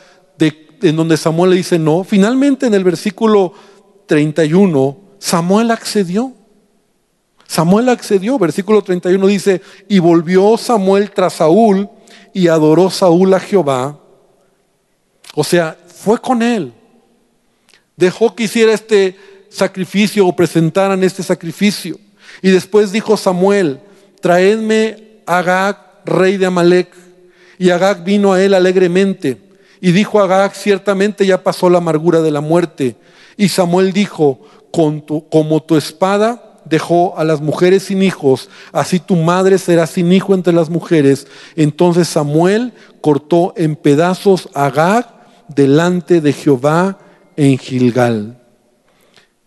en 0.83 0.95
donde 0.95 1.17
Samuel 1.17 1.51
le 1.51 1.57
dice 1.57 1.79
no, 1.79 2.03
finalmente 2.03 2.67
en 2.67 2.73
el 2.73 2.83
versículo 2.83 3.53
31, 4.05 4.97
Samuel 5.17 5.71
accedió. 5.71 6.33
Samuel 7.47 7.89
accedió, 7.89 8.37
versículo 8.39 8.81
31 8.81 9.27
dice, 9.27 9.61
y 9.87 9.99
volvió 9.99 10.57
Samuel 10.57 11.11
tras 11.11 11.33
Saúl 11.33 11.89
y 12.33 12.47
adoró 12.47 12.89
Saúl 12.89 13.33
a 13.33 13.39
Jehová. 13.39 13.99
O 15.35 15.43
sea, 15.43 15.77
fue 15.93 16.19
con 16.19 16.41
él. 16.41 16.73
Dejó 17.95 18.35
que 18.35 18.43
hiciera 18.43 18.73
este 18.73 19.15
sacrificio 19.49 20.27
o 20.27 20.35
presentaran 20.35 21.03
este 21.03 21.23
sacrificio. 21.23 21.99
Y 22.41 22.49
después 22.49 22.91
dijo 22.91 23.15
Samuel, 23.15 23.79
traedme 24.19 25.21
a 25.25 25.37
Agag, 25.39 25.77
rey 26.05 26.37
de 26.37 26.47
Amalek. 26.47 26.89
Y 27.59 27.69
Agag 27.69 28.03
vino 28.03 28.33
a 28.33 28.43
él 28.43 28.53
alegremente. 28.53 29.37
Y 29.79 29.91
dijo 29.91 30.19
Agag, 30.19 30.55
ciertamente 30.55 31.25
ya 31.25 31.43
pasó 31.43 31.69
la 31.69 31.77
amargura 31.77 32.21
de 32.21 32.31
la 32.31 32.41
muerte. 32.41 32.95
Y 33.37 33.49
Samuel 33.49 33.93
dijo, 33.93 34.41
como 34.71 35.61
tu 35.63 35.77
espada 35.77 36.59
dejó 36.65 37.17
a 37.17 37.23
las 37.23 37.41
mujeres 37.41 37.83
sin 37.83 38.01
hijos, 38.01 38.49
así 38.71 38.99
tu 38.99 39.15
madre 39.15 39.57
será 39.59 39.85
sin 39.85 40.11
hijo 40.11 40.33
entre 40.33 40.53
las 40.53 40.69
mujeres. 40.69 41.27
Entonces 41.55 42.07
Samuel 42.07 42.73
cortó 43.01 43.53
en 43.55 43.75
pedazos 43.75 44.49
a 44.53 44.65
Agag 44.65 45.22
delante 45.47 46.21
de 46.21 46.33
Jehová 46.33 46.97
en 47.35 47.57
Gilgal. 47.57 48.39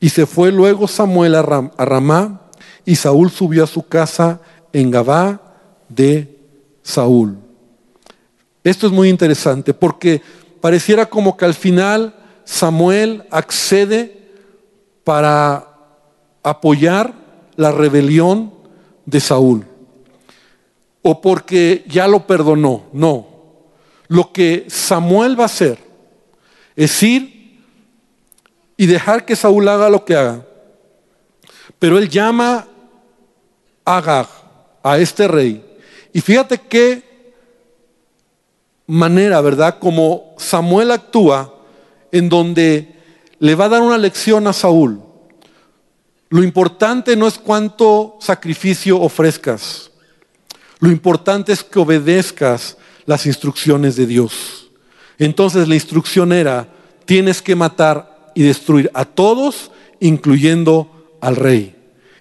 Y 0.00 0.10
se 0.10 0.26
fue 0.26 0.52
luego 0.52 0.88
Samuel 0.88 1.34
a, 1.34 1.42
Ramá 1.42 2.50
y 2.84 2.96
Saúl 2.96 3.30
subió 3.30 3.64
a 3.64 3.68
su 3.68 3.86
casa 3.86 4.40
en 4.72 4.90
Gabá 4.90 5.40
de 5.88 6.38
Saúl. 6.82 7.38
Esto 8.62 8.86
es 8.86 8.92
muy 8.92 9.08
interesante 9.08 9.72
porque 9.72 10.20
pareciera 10.60 11.06
como 11.06 11.36
que 11.36 11.44
al 11.44 11.54
final 11.54 12.14
Samuel 12.44 13.24
accede 13.30 14.30
para 15.04 15.68
apoyar 16.42 17.14
la 17.56 17.72
rebelión 17.72 18.52
de 19.04 19.20
Saúl. 19.20 19.64
O 21.02 21.20
porque 21.20 21.84
ya 21.88 22.08
lo 22.08 22.26
perdonó. 22.26 22.84
No. 22.92 23.26
Lo 24.08 24.32
que 24.32 24.66
Samuel 24.68 25.38
va 25.38 25.44
a 25.44 25.46
hacer 25.46 25.85
es 26.76 27.02
ir 27.02 27.64
y 28.76 28.86
dejar 28.86 29.24
que 29.24 29.34
Saúl 29.34 29.66
haga 29.68 29.88
lo 29.88 30.04
que 30.04 30.14
haga. 30.14 30.46
Pero 31.78 31.98
él 31.98 32.08
llama 32.08 32.68
a 33.84 33.96
Agag, 33.96 34.28
a 34.82 34.98
este 34.98 35.26
rey. 35.26 35.64
Y 36.12 36.20
fíjate 36.20 36.58
qué 36.58 37.02
manera, 38.86 39.40
¿verdad? 39.40 39.78
Como 39.78 40.34
Samuel 40.38 40.90
actúa 40.90 41.54
en 42.12 42.28
donde 42.28 42.94
le 43.38 43.54
va 43.54 43.66
a 43.66 43.70
dar 43.70 43.82
una 43.82 43.98
lección 43.98 44.46
a 44.46 44.52
Saúl. 44.52 45.02
Lo 46.28 46.42
importante 46.42 47.16
no 47.16 47.26
es 47.26 47.38
cuánto 47.38 48.16
sacrificio 48.20 49.00
ofrezcas. 49.00 49.90
Lo 50.80 50.90
importante 50.90 51.52
es 51.52 51.62
que 51.62 51.78
obedezcas 51.78 52.76
las 53.06 53.26
instrucciones 53.26 53.96
de 53.96 54.06
Dios. 54.06 54.65
Entonces 55.18 55.68
la 55.68 55.74
instrucción 55.74 56.32
era, 56.32 56.68
tienes 57.04 57.40
que 57.40 57.56
matar 57.56 58.32
y 58.34 58.42
destruir 58.42 58.90
a 58.94 59.04
todos, 59.04 59.70
incluyendo 60.00 61.16
al 61.20 61.36
rey. 61.36 61.74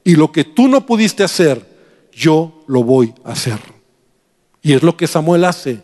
Y 0.03 0.15
lo 0.15 0.31
que 0.31 0.43
tú 0.43 0.67
no 0.67 0.85
pudiste 0.85 1.23
hacer, 1.23 1.65
yo 2.11 2.63
lo 2.67 2.83
voy 2.83 3.13
a 3.23 3.33
hacer. 3.33 3.59
Y 4.61 4.73
es 4.73 4.83
lo 4.83 4.95
que 4.95 5.07
Samuel 5.07 5.43
hace. 5.43 5.81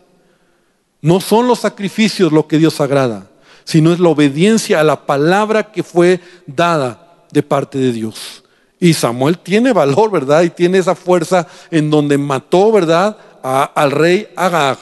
No 1.00 1.20
son 1.20 1.48
los 1.48 1.60
sacrificios 1.60 2.32
lo 2.32 2.46
que 2.46 2.58
Dios 2.58 2.80
agrada, 2.80 3.28
sino 3.64 3.92
es 3.92 4.00
la 4.00 4.08
obediencia 4.08 4.80
a 4.80 4.84
la 4.84 5.04
palabra 5.04 5.72
que 5.72 5.82
fue 5.82 6.20
dada 6.46 7.26
de 7.30 7.42
parte 7.42 7.78
de 7.78 7.92
Dios. 7.92 8.44
Y 8.80 8.94
Samuel 8.94 9.38
tiene 9.38 9.72
valor, 9.72 10.10
¿verdad? 10.10 10.42
Y 10.42 10.50
tiene 10.50 10.78
esa 10.78 10.94
fuerza 10.94 11.46
en 11.70 11.90
donde 11.90 12.18
mató, 12.18 12.72
¿verdad? 12.72 13.16
al 13.42 13.90
rey 13.90 14.28
Agag. 14.36 14.78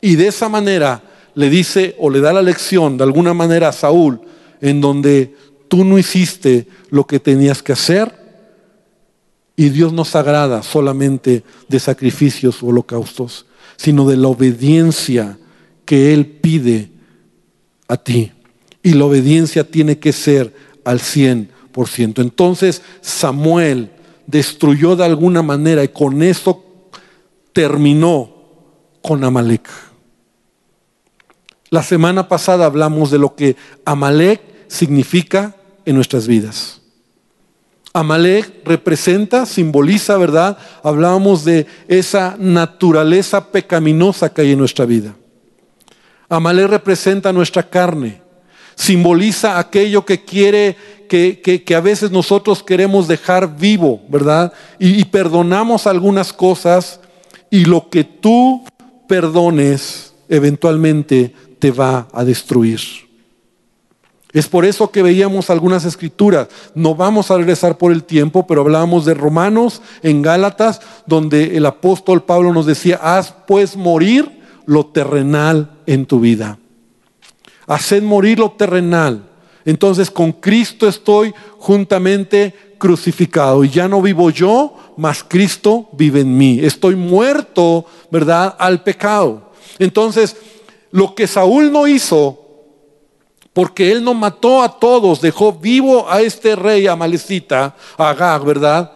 Y 0.00 0.16
de 0.16 0.26
esa 0.28 0.48
manera 0.48 1.00
le 1.34 1.50
dice 1.50 1.96
o 1.98 2.10
le 2.10 2.20
da 2.20 2.32
la 2.32 2.42
lección 2.42 2.96
de 2.96 3.04
alguna 3.04 3.34
manera 3.34 3.68
a 3.68 3.72
Saúl, 3.72 4.20
en 4.60 4.80
donde 4.80 5.34
tú 5.68 5.84
no 5.84 5.98
hiciste 5.98 6.66
lo 6.90 7.06
que 7.06 7.18
tenías 7.18 7.62
que 7.62 7.72
hacer. 7.72 8.20
Y 9.56 9.68
Dios 9.68 9.92
no 9.92 10.04
se 10.04 10.18
agrada 10.18 10.62
solamente 10.62 11.44
de 11.68 11.80
sacrificios 11.80 12.62
o 12.62 12.68
holocaustos, 12.68 13.46
sino 13.76 14.08
de 14.08 14.16
la 14.16 14.28
obediencia 14.28 15.38
que 15.84 16.12
Él 16.12 16.26
pide 16.26 16.90
a 17.88 17.96
ti. 17.96 18.32
Y 18.82 18.94
la 18.94 19.04
obediencia 19.04 19.64
tiene 19.64 19.98
que 19.98 20.12
ser 20.12 20.54
al 20.84 21.00
100%. 21.00 22.20
Entonces 22.20 22.82
Samuel 23.00 23.90
destruyó 24.26 24.96
de 24.96 25.04
alguna 25.04 25.42
manera 25.42 25.84
y 25.84 25.88
con 25.88 26.22
eso 26.22 26.64
terminó 27.52 28.30
con 29.02 29.22
Amalek. 29.24 29.68
La 31.72 31.82
semana 31.82 32.28
pasada 32.28 32.66
hablamos 32.66 33.10
de 33.10 33.16
lo 33.16 33.34
que 33.34 33.56
Amalek 33.86 34.42
significa 34.68 35.56
en 35.86 35.94
nuestras 35.94 36.26
vidas. 36.26 36.82
Amalek 37.94 38.60
representa, 38.66 39.46
simboliza, 39.46 40.18
¿verdad? 40.18 40.58
Hablábamos 40.82 41.46
de 41.46 41.66
esa 41.88 42.36
naturaleza 42.38 43.50
pecaminosa 43.50 44.30
que 44.30 44.42
hay 44.42 44.52
en 44.52 44.58
nuestra 44.58 44.84
vida. 44.84 45.14
Amalek 46.28 46.68
representa 46.68 47.32
nuestra 47.32 47.62
carne, 47.62 48.20
simboliza 48.74 49.58
aquello 49.58 50.04
que 50.04 50.26
quiere, 50.26 50.76
que, 51.08 51.74
a 51.74 51.80
veces 51.80 52.10
nosotros 52.10 52.62
queremos 52.62 53.08
dejar 53.08 53.56
vivo, 53.56 54.02
¿verdad? 54.10 54.52
y 54.78 55.02
perdonamos 55.06 55.86
algunas 55.86 56.34
cosas 56.34 57.00
y 57.48 57.64
lo 57.64 57.88
que 57.88 58.04
tú 58.04 58.62
perdones 59.08 60.12
eventualmente 60.28 61.34
te 61.62 61.70
va 61.70 62.08
a 62.12 62.24
destruir. 62.24 62.80
Es 64.32 64.48
por 64.48 64.64
eso 64.64 64.90
que 64.90 65.00
veíamos 65.00 65.48
algunas 65.48 65.84
escrituras. 65.84 66.48
No 66.74 66.96
vamos 66.96 67.30
a 67.30 67.36
regresar 67.36 67.78
por 67.78 67.92
el 67.92 68.02
tiempo, 68.02 68.48
pero 68.48 68.62
hablábamos 68.62 69.04
de 69.04 69.14
Romanos 69.14 69.80
en 70.02 70.22
Gálatas, 70.22 70.80
donde 71.06 71.56
el 71.56 71.64
apóstol 71.64 72.24
Pablo 72.24 72.52
nos 72.52 72.66
decía, 72.66 72.98
haz 73.00 73.32
pues 73.46 73.76
morir 73.76 74.42
lo 74.66 74.86
terrenal 74.86 75.70
en 75.86 76.04
tu 76.04 76.18
vida. 76.18 76.58
Haced 77.68 78.02
morir 78.02 78.40
lo 78.40 78.50
terrenal. 78.50 79.22
Entonces 79.64 80.10
con 80.10 80.32
Cristo 80.32 80.88
estoy 80.88 81.32
juntamente 81.58 82.74
crucificado 82.76 83.62
y 83.62 83.68
ya 83.68 83.86
no 83.86 84.02
vivo 84.02 84.30
yo, 84.30 84.76
mas 84.96 85.22
Cristo 85.22 85.90
vive 85.92 86.22
en 86.22 86.36
mí. 86.36 86.58
Estoy 86.60 86.96
muerto, 86.96 87.86
¿verdad?, 88.10 88.56
al 88.58 88.82
pecado. 88.82 89.52
Entonces, 89.78 90.36
lo 90.92 91.14
que 91.14 91.26
Saúl 91.26 91.72
no 91.72 91.86
hizo, 91.88 92.38
porque 93.52 93.90
él 93.90 94.04
no 94.04 94.14
mató 94.14 94.62
a 94.62 94.78
todos, 94.78 95.20
dejó 95.20 95.52
vivo 95.52 96.08
a 96.08 96.20
este 96.20 96.54
rey 96.54 96.86
amalecita, 96.86 97.74
Agag, 97.98 98.44
¿verdad? 98.44 98.92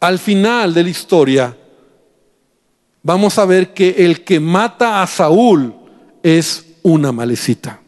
Al 0.00 0.18
final 0.18 0.74
de 0.74 0.82
la 0.82 0.90
historia, 0.90 1.56
vamos 3.02 3.38
a 3.38 3.44
ver 3.44 3.72
que 3.72 4.04
el 4.04 4.24
que 4.24 4.40
mata 4.40 5.02
a 5.02 5.06
Saúl 5.06 5.74
es 6.22 6.66
una 6.82 7.12
malecita. 7.12 7.80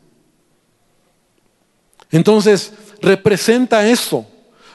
Entonces, 2.11 2.73
representa 3.01 3.87
eso 3.89 4.27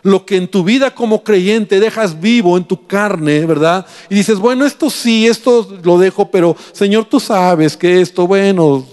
lo 0.03 0.25
que 0.25 0.35
en 0.35 0.47
tu 0.47 0.63
vida 0.63 0.93
como 0.93 1.23
creyente 1.23 1.79
dejas 1.79 2.19
vivo 2.19 2.57
en 2.57 2.65
tu 2.65 2.85
carne, 2.85 3.45
¿verdad? 3.45 3.85
Y 4.09 4.15
dices, 4.15 4.37
bueno, 4.37 4.65
esto 4.65 4.89
sí, 4.89 5.27
esto 5.27 5.67
lo 5.81 5.97
dejo, 5.97 6.29
pero 6.29 6.55
Señor, 6.73 7.05
tú 7.05 7.19
sabes 7.19 7.75
que 7.75 8.01
esto, 8.01 8.27
bueno, 8.27 8.85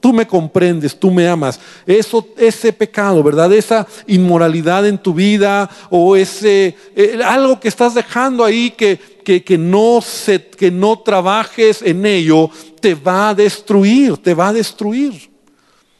tú 0.00 0.12
me 0.12 0.26
comprendes, 0.26 0.98
tú 0.98 1.10
me 1.10 1.28
amas. 1.28 1.60
Eso, 1.86 2.26
ese 2.38 2.72
pecado, 2.72 3.22
¿verdad? 3.22 3.52
Esa 3.52 3.86
inmoralidad 4.06 4.86
en 4.86 4.98
tu 4.98 5.12
vida 5.12 5.68
o 5.90 6.16
ese 6.16 6.74
eh, 6.94 7.20
algo 7.24 7.60
que 7.60 7.68
estás 7.68 7.94
dejando 7.94 8.44
ahí 8.44 8.70
que, 8.70 8.98
que, 9.24 9.44
que, 9.44 9.58
no 9.58 10.00
se, 10.00 10.42
que 10.46 10.70
no 10.70 11.00
trabajes 11.00 11.82
en 11.82 12.06
ello, 12.06 12.50
te 12.80 12.94
va 12.94 13.30
a 13.30 13.34
destruir, 13.34 14.16
te 14.18 14.32
va 14.32 14.48
a 14.48 14.52
destruir. 14.52 15.35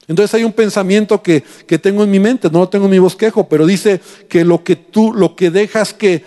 Entonces 0.08 0.34
hay 0.34 0.44
un 0.44 0.52
pensamiento 0.52 1.22
que, 1.22 1.42
tengo 1.80 2.04
en 2.04 2.10
mi 2.10 2.20
mente, 2.20 2.48
no 2.50 2.60
lo 2.60 2.68
tengo 2.68 2.84
en 2.84 2.92
mi 2.92 2.98
bosquejo, 2.98 3.48
pero 3.48 3.66
dice 3.66 4.00
que 4.28 4.44
lo 4.44 4.62
que 4.62 4.76
tú, 4.76 5.12
lo 5.12 5.34
que 5.34 5.50
dejas 5.50 5.92
que 5.92 6.24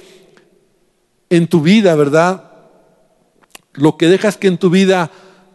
en 1.30 1.48
tu 1.48 1.62
vida, 1.62 1.96
¿verdad? 1.96 2.52
Lo 3.74 3.98
que 3.98 4.08
dejas 4.08 4.36
que 4.36 4.48
en 4.48 4.58
tu 4.58 4.70
vida 4.70 5.12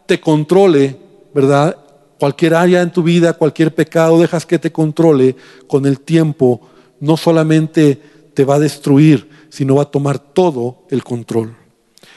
te 0.06 0.20
controle, 0.20 0.96
¿verdad? 1.34 1.76
Cualquier 2.18 2.54
área 2.54 2.80
en 2.80 2.92
tu 2.92 3.02
vida, 3.02 3.34
cualquier 3.34 3.74
pecado, 3.74 4.18
dejas 4.18 4.46
que 4.46 4.58
te 4.58 4.72
controle 4.72 5.36
con 5.66 5.84
el 5.84 6.00
tiempo, 6.00 6.60
no 7.00 7.16
solamente 7.16 8.00
te 8.32 8.44
va 8.44 8.54
a 8.54 8.60
destruir, 8.60 9.28
sino 9.50 9.74
va 9.74 9.82
a 9.82 9.90
tomar 9.90 10.18
todo 10.18 10.84
el 10.90 11.04
control. 11.04 11.56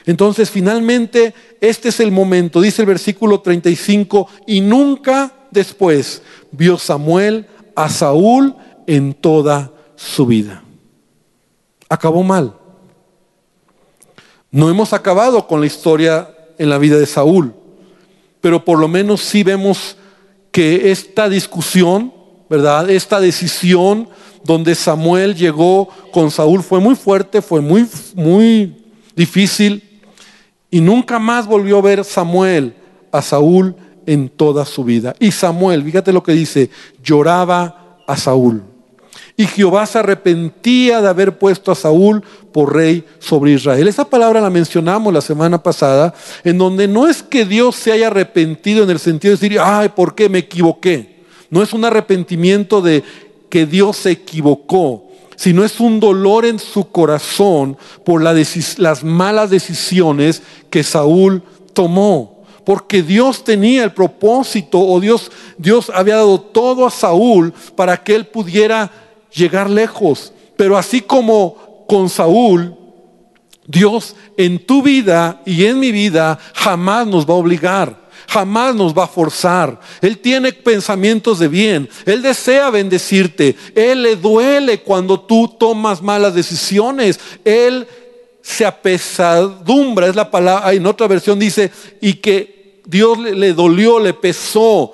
Entonces, 0.06 0.50
finalmente, 0.50 1.34
este 1.60 1.90
es 1.90 2.00
el 2.00 2.12
momento, 2.12 2.62
dice 2.62 2.84
el 2.84 2.88
versículo 2.88 3.42
35, 3.42 4.30
y 4.48 4.62
nunca 4.62 5.34
después 5.58 6.22
vio 6.52 6.78
Samuel 6.78 7.48
a 7.76 7.90
Saúl 7.90 8.56
en 8.86 9.14
toda 9.14 9.72
su 9.96 10.26
vida. 10.26 10.64
Acabó 11.90 12.24
mal. 12.24 12.56
No 14.52 14.70
hemos 14.70 14.94
acabado 14.94 15.48
con 15.48 15.60
la 15.60 15.68
historia 15.68 16.34
en 16.58 16.70
la 16.70 16.78
vida 16.78 16.98
de 16.98 17.06
Saúl, 17.06 17.54
pero 18.40 18.64
por 18.64 18.80
lo 18.80 18.88
menos 18.88 19.22
sí 19.22 19.44
vemos 19.44 19.98
que 20.52 20.92
esta 20.92 21.28
discusión, 21.30 22.14
¿verdad? 22.50 22.90
Esta 22.90 23.20
decisión 23.20 24.08
donde 24.44 24.76
Samuel 24.76 25.36
llegó 25.36 25.90
con 26.12 26.32
Saúl 26.32 26.64
fue 26.64 26.80
muy 26.80 26.96
fuerte, 26.96 27.42
fue 27.42 27.62
muy, 27.62 27.88
muy 28.16 28.76
difícil 29.16 30.02
y 30.72 30.80
nunca 30.82 31.20
más 31.20 31.48
volvió 31.48 31.80
a 31.80 31.82
ver 31.82 32.04
Samuel 32.04 32.76
a 33.12 33.22
Saúl 33.22 33.76
en 34.08 34.30
toda 34.30 34.66
su 34.66 34.84
vida. 34.84 35.16
Y 35.20 35.32
Samuel, 35.32 35.84
fíjate 35.84 36.12
lo 36.12 36.24
que 36.24 36.32
dice, 36.32 36.72
lloraba 37.04 38.00
a 38.08 38.18
Saúl. 38.18 38.64
Y 39.36 39.46
Jehová 39.46 39.86
se 39.86 40.00
arrepentía 40.00 41.00
de 41.00 41.10
haber 41.10 41.38
puesto 41.38 41.72
a 41.72 41.76
Saúl 41.76 42.24
por 42.52 42.74
rey 42.74 43.06
sobre 43.20 43.52
Israel. 43.52 43.88
Esa 43.88 44.10
palabra 44.10 44.42
la 44.42 44.50
mencionamos 44.50 45.14
la 45.14 45.22
semana 45.22 45.62
pasada, 45.62 46.16
en 46.44 46.58
donde 46.58 46.88
no 46.88 47.08
es 47.08 47.22
que 47.22 47.46
Dios 47.46 47.76
se 47.76 47.92
haya 47.92 48.08
arrepentido 48.08 48.84
en 48.84 48.90
el 48.90 48.98
sentido 48.98 49.36
de 49.36 49.40
decir, 49.40 49.60
ay, 49.62 49.90
¿por 49.90 50.16
qué 50.16 50.28
me 50.28 50.40
equivoqué? 50.40 51.18
No 51.52 51.62
es 51.62 51.72
un 51.74 51.86
arrepentimiento 51.86 52.82
de 52.82 53.04
que 53.50 53.68
Dios 53.68 53.98
se 53.98 54.12
equivocó, 54.12 55.12
sino 55.36 55.64
es 55.64 55.80
un 55.80 56.00
dolor 56.00 56.46
en 56.46 56.58
su 56.58 56.90
corazón 56.90 57.78
por 58.04 58.24
las 58.24 59.04
malas 59.04 59.50
decisiones 59.52 60.42
que 60.72 60.84
Saúl 60.84 61.44
tomó 61.74 62.37
porque 62.68 63.02
Dios 63.02 63.46
tenía 63.46 63.86
el 63.86 63.94
propósito 63.94 64.78
o 64.78 65.00
Dios, 65.00 65.32
Dios 65.58 65.90
había 65.96 66.18
dado 66.18 66.42
todo 66.42 66.86
a 66.86 66.92
Saúl 66.92 67.54
para 67.78 67.96
que 68.04 68.14
él 68.14 68.28
pudiera 68.28 68.92
llegar 69.34 69.70
lejos. 69.70 70.34
Pero 70.58 70.78
así 70.78 71.00
como 71.00 71.86
con 71.88 72.10
Saúl, 72.10 72.76
Dios 73.66 74.18
en 74.36 74.66
tu 74.66 74.84
vida 74.84 75.42
y 75.46 75.64
en 75.64 75.80
mi 75.80 75.94
vida 75.94 76.38
jamás 76.56 77.08
nos 77.08 77.26
va 77.26 77.36
a 77.36 77.38
obligar. 77.38 78.10
Jamás 78.28 78.76
nos 78.76 78.94
va 78.94 79.06
a 79.06 79.08
forzar. 79.08 79.80
Él 80.02 80.18
tiene 80.18 80.52
pensamientos 80.52 81.40
de 81.40 81.48
bien. 81.48 81.88
Él 82.06 82.22
desea 82.22 82.70
bendecirte. 82.70 83.56
Él 83.76 84.04
le 84.04 84.18
duele 84.18 84.82
cuando 84.82 85.22
tú 85.22 85.56
tomas 85.58 86.02
malas 86.02 86.34
decisiones. 86.34 87.18
Él 87.46 87.88
se 88.42 88.66
apesadumbra, 88.66 90.08
es 90.08 90.16
la 90.16 90.32
palabra, 90.32 90.72
en 90.72 90.86
otra 90.86 91.06
versión 91.08 91.38
dice, 91.38 91.70
y 92.00 92.14
que 92.14 92.57
Dios 92.88 93.20
le, 93.20 93.54
dolió, 93.54 94.00
le 94.00 94.14
pesó 94.14 94.94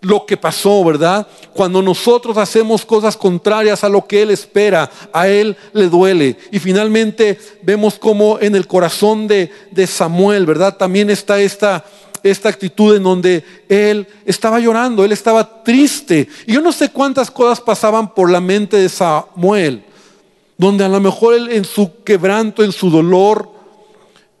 lo 0.00 0.26
que 0.26 0.36
pasó, 0.36 0.84
¿verdad? 0.84 1.26
Cuando 1.54 1.80
nosotros 1.80 2.36
hacemos 2.36 2.84
cosas 2.84 3.16
contrarias 3.16 3.84
a 3.84 3.88
lo 3.88 4.04
que 4.04 4.20
Él 4.20 4.30
espera, 4.30 4.90
a 5.12 5.28
Él 5.28 5.56
le 5.72 5.88
duele. 5.88 6.36
Y 6.50 6.58
finalmente 6.58 7.38
vemos 7.62 7.94
como 7.94 8.38
en 8.40 8.56
el 8.56 8.66
corazón 8.66 9.28
de, 9.28 9.50
de 9.70 9.86
Samuel, 9.86 10.44
¿verdad? 10.44 10.76
También 10.76 11.08
está 11.08 11.40
esta, 11.40 11.84
esta 12.24 12.48
actitud 12.48 12.96
en 12.96 13.04
donde 13.04 13.44
Él 13.68 14.08
estaba 14.26 14.58
llorando, 14.58 15.04
Él 15.04 15.12
estaba 15.12 15.62
triste. 15.62 16.28
Y 16.48 16.54
yo 16.54 16.60
no 16.60 16.72
sé 16.72 16.90
cuántas 16.90 17.30
cosas 17.30 17.60
pasaban 17.60 18.12
por 18.12 18.28
la 18.28 18.40
mente 18.40 18.76
de 18.76 18.88
Samuel, 18.88 19.84
donde 20.58 20.84
a 20.84 20.88
lo 20.88 21.00
mejor 21.00 21.34
Él 21.34 21.48
en 21.52 21.64
su 21.64 22.02
quebranto, 22.02 22.64
en 22.64 22.72
su 22.72 22.90
dolor, 22.90 23.53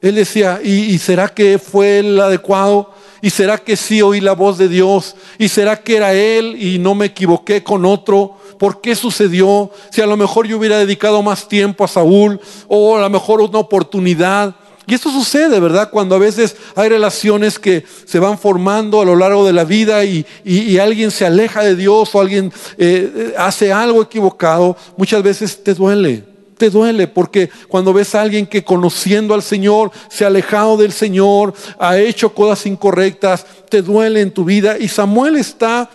Él 0.04 0.16
decía, 0.16 0.60
¿y, 0.62 0.92
y 0.92 0.98
será 0.98 1.28
que 1.28 1.58
fue 1.58 2.00
el 2.00 2.20
adecuado? 2.20 2.92
¿Y 3.22 3.30
será 3.30 3.56
que 3.56 3.74
sí 3.74 4.02
oí 4.02 4.20
la 4.20 4.34
voz 4.34 4.58
de 4.58 4.68
Dios? 4.68 5.16
¿Y 5.38 5.48
será 5.48 5.78
que 5.78 5.96
era 5.96 6.12
Él 6.12 6.62
y 6.62 6.78
no 6.78 6.94
me 6.94 7.06
equivoqué 7.06 7.64
con 7.64 7.86
otro? 7.86 8.36
¿Por 8.58 8.82
qué 8.82 8.94
sucedió? 8.94 9.70
Si 9.90 10.02
a 10.02 10.06
lo 10.06 10.18
mejor 10.18 10.46
yo 10.46 10.58
hubiera 10.58 10.76
dedicado 10.76 11.22
más 11.22 11.48
tiempo 11.48 11.84
a 11.84 11.88
Saúl 11.88 12.38
o 12.68 12.98
a 12.98 13.00
lo 13.00 13.08
mejor 13.08 13.40
una 13.40 13.58
oportunidad. 13.60 14.54
Y 14.86 14.92
esto 14.92 15.10
sucede, 15.10 15.58
¿verdad? 15.58 15.88
Cuando 15.90 16.16
a 16.16 16.18
veces 16.18 16.54
hay 16.76 16.90
relaciones 16.90 17.58
que 17.58 17.86
se 18.04 18.18
van 18.18 18.36
formando 18.36 19.00
a 19.00 19.06
lo 19.06 19.16
largo 19.16 19.46
de 19.46 19.54
la 19.54 19.64
vida 19.64 20.04
y, 20.04 20.26
alguien 20.78 21.10
se 21.10 21.24
aleja 21.24 21.62
de 21.62 21.76
Dios 21.76 22.14
o 22.14 22.20
alguien 22.20 22.52
eh, 22.76 23.32
hace 23.38 23.72
algo 23.72 24.02
equivocado, 24.02 24.76
muchas 24.98 25.22
veces 25.22 25.64
te 25.64 25.72
duele 25.72 26.33
te 26.56 26.70
duele 26.70 27.08
porque 27.08 27.50
cuando 27.68 27.92
ves 27.92 28.14
a 28.14 28.22
alguien 28.22 28.46
que 28.46 28.64
conociendo 28.64 29.34
al 29.34 29.42
Señor 29.42 29.90
se 30.08 30.24
ha 30.24 30.28
alejado 30.28 30.76
del 30.76 30.92
Señor, 30.92 31.54
ha 31.78 31.98
hecho 31.98 32.34
cosas 32.34 32.66
incorrectas, 32.66 33.46
te 33.68 33.82
duele 33.82 34.20
en 34.20 34.32
tu 34.32 34.44
vida. 34.44 34.78
Y 34.78 34.88
Samuel 34.88 35.36
está 35.36 35.90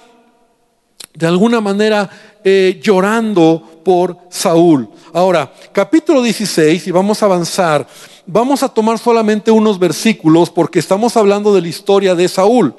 de 1.14 1.28
alguna 1.28 1.60
manera 1.62 2.10
eh, 2.44 2.80
llorando 2.82 3.82
por 3.84 4.18
Saúl. 4.30 4.90
Ahora, 5.14 5.52
capítulo 5.74 6.22
16, 6.22 6.88
y 6.88 6.92
vamos 6.92 7.22
a 7.22 7.26
avanzar, 7.26 7.88
vamos 8.26 8.64
a 8.64 8.70
tomar 8.70 9.00
solamente 9.00 9.52
unos 9.52 9.80
versículos 9.80 10.50
porque 10.50 10.80
estamos 10.80 11.18
hablando 11.18 11.54
de 11.54 11.62
la 11.62 11.68
historia 11.68 12.16
de 12.16 12.28
Saúl. 12.28 12.76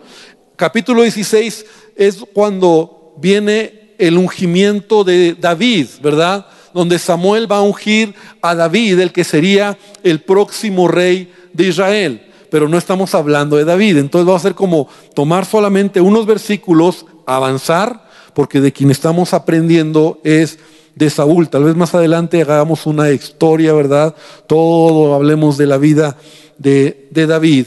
Capítulo 0.57 1.03
16 1.03 1.67
es 1.97 2.25
cuando 2.33 3.15
viene 3.19 3.95
el 3.99 4.17
ungimiento 4.17 5.05
de 5.05 5.35
David, 5.35 5.87
¿verdad? 6.03 6.47
Donde 6.75 6.99
Samuel 6.99 7.51
va 7.51 7.59
a 7.59 7.63
ungir 7.63 8.15
a 8.43 8.55
David, 8.55 9.01
el 9.01 9.13
que 9.13 9.25
sería 9.25 9.79
el 10.03 10.21
próximo 10.21 10.89
rey 10.89 11.33
de 11.53 11.69
Israel. 11.69 12.27
Pero 12.51 12.69
no 12.69 12.79
estamos 12.79 13.15
hablando 13.15 13.57
de 13.57 13.65
David. 13.65 13.99
Entonces 13.99 14.29
va 14.31 14.37
a 14.37 14.41
ser 14.41 14.55
como 14.55 14.89
tomar 15.15 15.45
solamente 15.45 16.01
unos 16.01 16.27
versículos, 16.27 17.07
avanzar, 17.27 18.09
porque 18.35 18.61
de 18.61 18.73
quien 18.73 18.91
estamos 18.91 19.35
aprendiendo 19.35 20.21
es 20.25 20.59
de 20.95 21.11
Saúl. 21.11 21.49
Tal 21.49 21.65
vez 21.65 21.77
más 21.77 21.95
adelante 21.95 22.43
hagamos 22.43 22.87
una 22.87 23.11
historia, 23.11 23.73
¿verdad? 23.73 24.15
Todo 24.47 25.15
hablemos 25.15 25.57
de 25.57 25.67
la 25.67 25.79
vida 25.79 26.17
de, 26.59 27.09
David. 27.13 27.67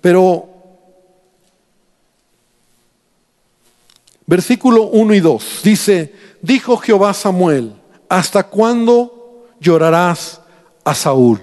Pero 0.00 0.48
versículo 4.26 4.84
1 4.84 5.14
y 5.14 5.20
2 5.20 5.60
dice, 5.62 6.14
dijo 6.42 6.76
Jehová 6.76 7.14
Samuel, 7.14 7.74
¿Hasta 8.14 8.44
cuándo 8.44 9.48
llorarás 9.58 10.40
a 10.84 10.94
Saúl? 10.94 11.40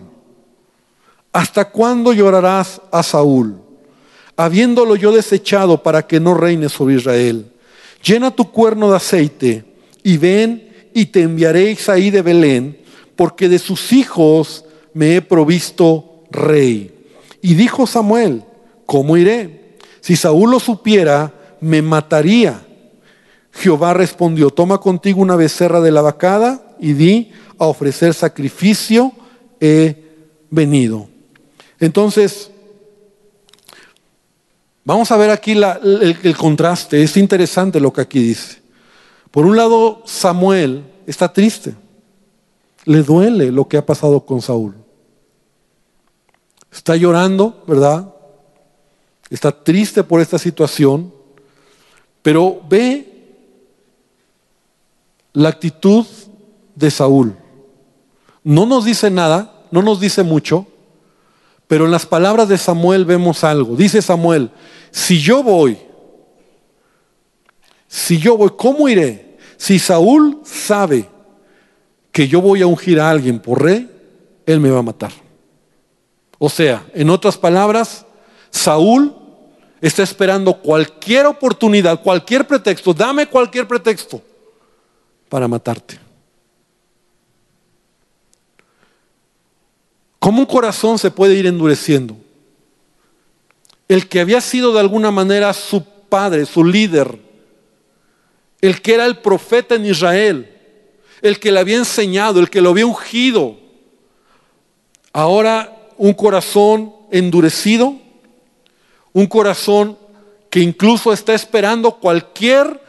¿Hasta 1.34 1.70
cuándo 1.70 2.14
llorarás 2.14 2.80
a 2.94 3.04
Saúl? 3.04 3.58
Habiéndolo 4.38 4.96
yo 4.96 5.12
desechado 5.12 5.84
para 5.84 6.08
que 6.08 6.22
no 6.22 6.34
reine 6.34 6.70
sobre 6.70 6.96
Israel. 6.96 7.52
Llena 8.02 8.32
tu 8.32 8.54
cuerno 8.54 8.90
de 8.90 8.96
aceite 8.96 9.66
y 10.02 10.16
ven 10.16 10.90
y 10.94 11.08
te 11.08 11.24
enviaré 11.24 11.72
Isaí 11.72 12.10
de 12.10 12.22
Belén, 12.22 12.80
porque 13.18 13.50
de 13.50 13.60
sus 13.60 13.92
hijos 13.92 14.64
me 14.94 15.18
he 15.18 15.22
provisto 15.22 16.24
rey. 16.32 16.96
Y 17.42 17.56
dijo 17.56 17.86
Samuel, 17.86 18.46
¿cómo 18.86 19.18
iré? 19.18 19.76
Si 20.00 20.16
Saúl 20.16 20.52
lo 20.52 20.60
supiera, 20.62 21.34
me 21.60 21.82
mataría. 21.82 22.66
Jehová 23.54 23.94
respondió, 23.94 24.50
toma 24.50 24.80
contigo 24.80 25.22
una 25.22 25.36
becerra 25.36 25.82
de 25.82 25.92
la 25.92 26.02
vacada 26.02 26.76
y 26.80 26.94
di 26.94 27.32
a 27.58 27.66
ofrecer 27.66 28.14
sacrificio 28.14 29.12
he 29.60 29.96
venido. 30.50 31.08
Entonces, 31.80 32.50
vamos 34.84 35.12
a 35.12 35.18
ver 35.18 35.30
aquí 35.30 35.52
el, 35.52 36.36
contraste. 36.38 37.04
Es 37.04 37.18
interesante 37.18 37.80
lo 37.80 37.92
que 37.92 38.02
aquí 38.02 38.20
dice. 38.20 38.62
Por 39.30 39.46
un 39.46 39.56
lado, 39.56 40.02
Samuel 40.06 40.84
está 41.06 41.32
triste. 41.32 41.76
Le 42.86 43.04
duele 43.04 43.52
lo 43.52 43.68
que 43.68 43.78
ha 43.78 43.86
pasado 43.86 44.26
con 44.26 44.42
Saúl. 44.42 44.76
Está 46.72 46.96
llorando, 46.96 47.64
¿verdad? 47.68 48.14
Está 49.30 49.52
triste 49.52 50.04
por 50.04 50.20
esta 50.20 50.40
situación, 50.40 51.14
pero 52.22 52.62
ve 52.68 53.11
la 55.34 55.50
actitud 55.50 56.06
de 56.76 56.92
Saúl. 56.92 57.36
No 58.44 58.66
nos 58.66 58.86
dice 58.86 59.10
nada, 59.10 59.66
no 59.72 59.82
nos 59.82 60.00
dice 60.00 60.24
mucho, 60.24 60.68
pero 61.68 61.86
en 61.86 61.92
las 61.92 62.06
palabras 62.06 62.50
de 62.50 62.58
Samuel 62.58 63.06
vemos 63.06 63.44
algo. 63.44 63.76
Dice 63.76 64.02
Samuel, 64.02 64.50
si 64.90 65.22
yo 65.22 65.44
voy, 65.44 65.78
si 67.88 68.18
yo 68.18 68.38
voy, 68.38 68.52
¿cómo 68.58 68.90
iré? 68.90 69.38
Si 69.58 69.80
Saúl 69.80 70.42
sabe 70.44 71.08
que 72.12 72.28
yo 72.28 72.42
voy 72.42 72.62
a 72.62 72.68
ungir 72.68 73.00
a 73.00 73.10
alguien 73.10 73.40
por 73.40 73.62
rey, 73.62 73.90
él 74.46 74.60
me 74.60 74.70
va 74.70 74.80
a 74.80 74.84
matar. 74.84 75.12
O 76.40 76.50
sea, 76.50 76.86
en 76.94 77.10
otras 77.10 77.38
palabras, 77.38 78.06
Saúl 78.50 79.16
está 79.80 80.04
esperando 80.04 80.54
cualquier 80.54 81.28
oportunidad, 81.28 82.02
cualquier 82.02 82.48
pretexto, 82.48 82.94
dame 82.94 83.28
cualquier 83.28 83.68
pretexto 83.68 84.22
para 85.32 85.48
matarte. 85.48 85.98
¿Cómo 90.20 90.42
un 90.42 90.46
corazón 90.46 91.00
se 91.00 91.10
puede 91.10 91.36
ir 91.36 91.48
endureciendo? 91.48 92.18
El 93.88 94.10
que 94.10 94.20
había 94.20 94.42
sido 94.42 94.74
de 94.74 94.82
alguna 94.82 95.10
manera 95.10 95.54
su 95.54 95.86
padre, 96.10 96.46
su 96.46 96.66
líder, 96.66 97.18
el 98.60 98.82
que 98.82 98.94
era 98.94 99.06
el 99.06 99.20
profeta 99.20 99.76
en 99.76 99.86
Israel, 99.86 100.54
el 101.22 101.40
que 101.40 101.54
le 101.54 101.62
había 101.62 101.78
enseñado, 101.78 102.42
el 102.42 102.50
que 102.50 102.60
lo 102.60 102.72
había 102.72 102.86
ungido, 102.86 103.56
ahora 105.14 105.80
un 105.98 106.14
corazón 106.14 106.94
endurecido, 107.10 107.96
un 109.14 109.28
corazón 109.28 109.98
que 110.50 110.60
incluso 110.60 111.14
está 111.14 111.34
esperando 111.34 112.00
cualquier 112.00 112.82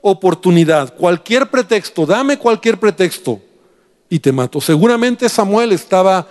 oportunidad, 0.00 0.94
cualquier 0.94 1.50
pretexto, 1.50 2.06
dame 2.06 2.38
cualquier 2.38 2.78
pretexto 2.78 3.40
y 4.08 4.18
te 4.18 4.32
mato. 4.32 4.60
Seguramente 4.60 5.28
Samuel 5.28 5.72
estaba 5.72 6.28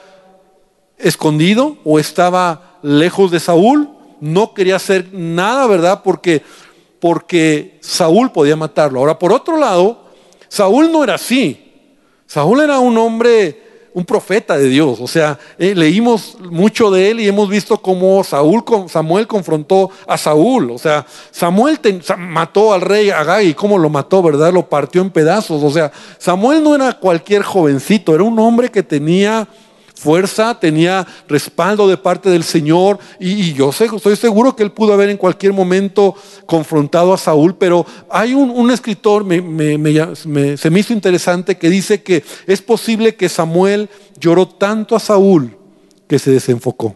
escondido 0.97 1.77
o 1.84 1.99
estaba 1.99 2.80
lejos 2.82 3.32
de 3.32 3.39
Saúl, 3.39 3.89
no 4.19 4.53
quería 4.53 4.77
hacer 4.77 5.10
nada, 5.13 5.67
¿verdad? 5.67 6.01
Porque 6.03 6.43
porque 6.99 7.77
Saúl 7.82 8.32
podía 8.32 8.56
matarlo. 8.56 8.99
Ahora, 8.99 9.19
por 9.19 9.32
otro 9.32 9.58
lado, 9.58 10.06
Saúl 10.47 10.91
no 10.91 11.03
era 11.03 11.15
así. 11.15 11.71
Saúl 12.25 12.62
era 12.62 12.80
un 12.80 12.97
hombre 12.97 13.66
un 13.97 14.05
profeta 14.05 14.55
de 14.55 14.69
Dios. 14.69 14.99
O 15.01 15.07
sea, 15.07 15.39
eh, 15.57 15.73
leímos 15.73 16.38
mucho 16.51 16.91
de 16.91 17.10
él 17.10 17.19
y 17.19 17.27
hemos 17.27 17.49
visto 17.49 17.77
cómo 17.79 18.23
Saúl, 18.23 18.63
Samuel 18.88 19.25
confrontó 19.25 19.89
a 20.05 20.19
Saúl. 20.19 20.69
O 20.69 20.77
sea, 20.77 21.03
Samuel 21.31 21.79
mató 22.15 22.73
al 22.73 22.81
rey 22.81 23.10
Agag 23.10 23.41
y 23.41 23.55
cómo 23.55 23.79
lo 23.79 23.89
mató, 23.89 24.21
¿verdad? 24.21 24.53
Lo 24.53 24.69
partió 24.69 25.01
en 25.01 25.10
pedazos. 25.10 25.63
O 25.63 25.71
sea, 25.71 25.91
Samuel 26.19 26.63
no 26.63 26.75
era 26.75 26.93
cualquier 26.93 27.41
jovencito, 27.41 28.13
era 28.13 28.23
un 28.23 28.38
hombre 28.38 28.69
que 28.69 28.83
tenía 28.83 29.47
fuerza, 29.97 30.60
tenía 30.60 31.05
respaldo 31.27 31.88
de 31.88 31.97
parte 31.97 32.29
del 32.29 32.43
Señor 32.43 32.99
y, 33.19 33.53
yo 33.53 33.71
sé, 33.71 33.86
estoy 33.86 34.15
seguro 34.15 34.55
que 34.55 34.63
él 34.63 34.71
pudo 34.71 34.93
haber 34.93 35.10
en 35.10 35.17
cualquier 35.17 35.53
momento 35.53 36.15
confrontado 36.45 37.13
a 37.13 37.17
Saúl, 37.17 37.55
pero 37.55 37.86
hay 38.10 38.33
un, 38.33 38.71
escritor, 38.71 39.25
se 39.27 40.69
me 40.69 40.79
hizo 40.79 40.93
interesante, 40.93 41.57
que 41.57 41.69
dice 41.69 42.03
que 42.03 42.23
es 42.45 42.62
posible 42.62 43.15
que 43.15 43.29
Samuel 43.29 43.89
lloró 44.19 44.47
tanto 44.47 44.95
a 44.95 44.99
Saúl 44.99 45.57
que 46.07 46.19
se 46.19 46.31
desenfocó. 46.31 46.95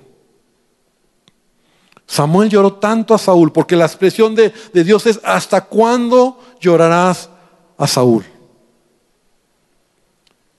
Samuel 2.12 2.50
lloró 2.50 2.74
tanto 2.74 3.14
a 3.14 3.18
Saúl, 3.18 3.54
porque 3.54 3.78
la 3.78 3.86
expresión 3.86 4.36
de, 4.36 4.52
de 4.74 4.84
Dios 4.84 5.06
es, 5.06 5.22
¿hasta 5.24 5.62
cuándo 5.62 6.40
llorarás 6.60 7.30
a 7.78 7.88
Saúl? 7.88 8.26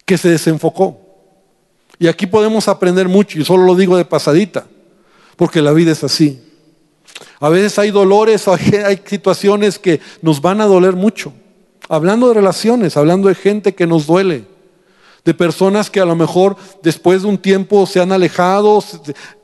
Que 0.07 0.16
se 0.16 0.31
desenfocó. 0.31 1.01
Y 2.02 2.08
aquí 2.08 2.26
podemos 2.26 2.66
aprender 2.66 3.06
mucho, 3.06 3.38
y 3.38 3.44
solo 3.44 3.62
lo 3.62 3.76
digo 3.76 3.96
de 3.96 4.04
pasadita, 4.04 4.66
porque 5.36 5.62
la 5.62 5.70
vida 5.70 5.92
es 5.92 6.02
así. 6.02 6.42
A 7.38 7.48
veces 7.48 7.78
hay 7.78 7.92
dolores, 7.92 8.48
hay 8.48 9.00
situaciones 9.06 9.78
que 9.78 10.00
nos 10.20 10.40
van 10.40 10.60
a 10.60 10.66
doler 10.66 10.94
mucho. 10.94 11.32
Hablando 11.88 12.26
de 12.26 12.34
relaciones, 12.34 12.96
hablando 12.96 13.28
de 13.28 13.36
gente 13.36 13.76
que 13.76 13.86
nos 13.86 14.08
duele, 14.08 14.46
de 15.24 15.32
personas 15.32 15.90
que 15.90 16.00
a 16.00 16.04
lo 16.04 16.16
mejor 16.16 16.56
después 16.82 17.22
de 17.22 17.28
un 17.28 17.38
tiempo 17.38 17.86
se 17.86 18.00
han 18.00 18.10
alejado, 18.10 18.82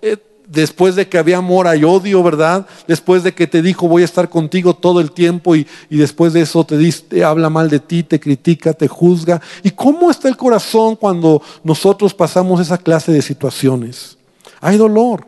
eh, 0.02 0.16
después 0.48 0.96
de 0.96 1.08
que 1.08 1.18
había 1.18 1.36
amor 1.36 1.68
hay 1.68 1.84
odio, 1.84 2.22
¿verdad? 2.22 2.66
Después 2.86 3.22
de 3.22 3.34
que 3.34 3.46
te 3.46 3.62
dijo 3.62 3.86
voy 3.86 4.02
a 4.02 4.06
estar 4.06 4.28
contigo 4.28 4.74
todo 4.74 5.00
el 5.00 5.12
tiempo 5.12 5.54
y, 5.54 5.66
después 5.90 6.32
de 6.32 6.40
eso 6.40 6.64
te, 6.64 7.24
habla 7.24 7.50
mal 7.50 7.68
de 7.68 7.78
ti, 7.78 8.02
te 8.02 8.18
critica, 8.18 8.72
te 8.72 8.88
juzga. 8.88 9.40
¿Y 9.62 9.70
cómo 9.70 10.10
está 10.10 10.28
el 10.28 10.36
corazón 10.36 10.96
cuando 10.96 11.42
nosotros 11.62 12.14
pasamos 12.14 12.60
esa 12.60 12.78
clase 12.78 13.12
de 13.12 13.22
situaciones? 13.22 14.16
Hay 14.60 14.76
dolor, 14.76 15.26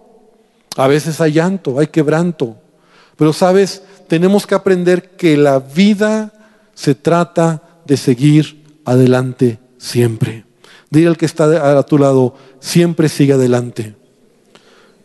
a 0.76 0.88
veces 0.88 1.20
hay 1.20 1.33
llanto, 1.33 1.78
hay 1.78 1.88
quebranto, 1.88 2.56
pero 3.16 3.33
sabes, 3.33 3.83
tenemos 4.09 4.46
que 4.46 4.54
aprender 4.54 5.11
que 5.11 5.37
la 5.37 5.59
vida 5.59 6.33
se 6.74 6.94
trata 6.94 7.62
de 7.85 7.96
seguir 7.96 8.64
adelante 8.85 9.59
siempre. 9.76 10.46
Dile 10.88 11.09
al 11.09 11.16
que 11.16 11.26
está 11.26 11.78
a 11.78 11.83
tu 11.85 11.98
lado, 11.98 12.35
siempre 12.59 13.09
sigue 13.09 13.35
adelante. 13.35 13.99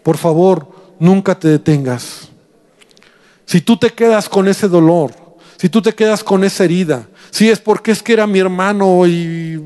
Por 0.05 0.17
favor, 0.17 0.67
nunca 0.99 1.33
te 1.33 1.47
detengas. 1.47 2.29
Si 3.43 3.59
tú 3.59 3.75
te 3.75 3.89
quedas 3.89 4.29
con 4.29 4.47
ese 4.47 4.67
dolor, 4.67 5.11
si 5.57 5.67
tú 5.67 5.81
te 5.81 5.95
quedas 5.95 6.23
con 6.23 6.43
esa 6.43 6.63
herida, 6.63 7.07
si 7.31 7.49
es 7.49 7.59
porque 7.59 7.89
es 7.89 8.03
que 8.03 8.13
era 8.13 8.27
mi 8.27 8.37
hermano 8.37 9.07
y 9.07 9.59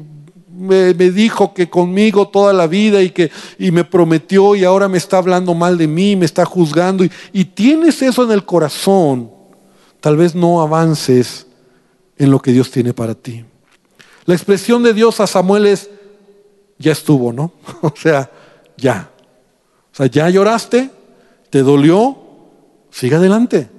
me, 0.50 0.94
dijo 0.94 1.54
que 1.54 1.70
conmigo 1.70 2.30
toda 2.30 2.54
la 2.54 2.68
vida 2.68 3.02
y 3.02 3.10
que 3.10 3.32
y 3.58 3.72
me 3.72 3.84
prometió 3.84 4.56
y 4.56 4.64
ahora 4.64 4.88
me 4.88 4.98
está 4.98 5.18
hablando 5.18 5.54
mal 5.54 5.78
de 5.78 5.90
mí, 5.90 6.16
me 6.16 6.26
está 6.26 6.46
juzgando 6.46 7.04
y, 7.04 7.12
y 7.34 7.44
tienes 7.44 8.02
eso 8.02 8.24
en 8.24 8.32
el 8.32 8.46
corazón, 8.46 9.30
tal 10.00 10.16
vez 10.16 10.36
no 10.36 10.62
avances 10.62 11.48
en 12.18 12.32
lo 12.32 12.42
que 12.42 12.54
Dios 12.54 12.72
tiene 12.72 12.94
para 12.94 13.14
ti. 13.14 13.44
La 14.24 14.36
expresión 14.36 14.84
de 14.84 14.94
Dios 14.94 15.20
a 15.20 15.28
Samuel 15.28 15.68
es, 15.68 15.90
ya 16.78 16.94
estuvo, 16.94 17.34
¿no? 17.34 17.52
o 17.82 17.94
sea, 17.94 18.32
ya 18.78 19.12
ya 20.08 20.30
lloraste, 20.30 20.90
te 21.50 21.64
dolió, 21.64 22.18
sigue 22.92 23.16
adelante. 23.16 23.70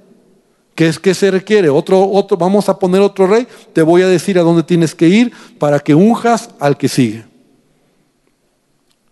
¿Qué 0.75 0.87
es 0.87 0.99
que 0.99 1.13
se 1.13 1.31
requiere? 1.31 1.69
Otro, 1.69 2.09
otro, 2.09 2.37
vamos 2.37 2.69
a 2.69 2.79
poner 2.79 3.01
otro 3.01 3.27
rey, 3.27 3.47
te 3.73 3.81
voy 3.81 4.01
a 4.01 4.07
decir 4.07 4.39
a 4.39 4.41
dónde 4.41 4.63
tienes 4.63 4.95
que 4.95 5.07
ir 5.07 5.31
para 5.59 5.79
que 5.79 5.93
unjas 5.93 6.49
al 6.59 6.77
que 6.77 6.87
sigue. 6.87 7.25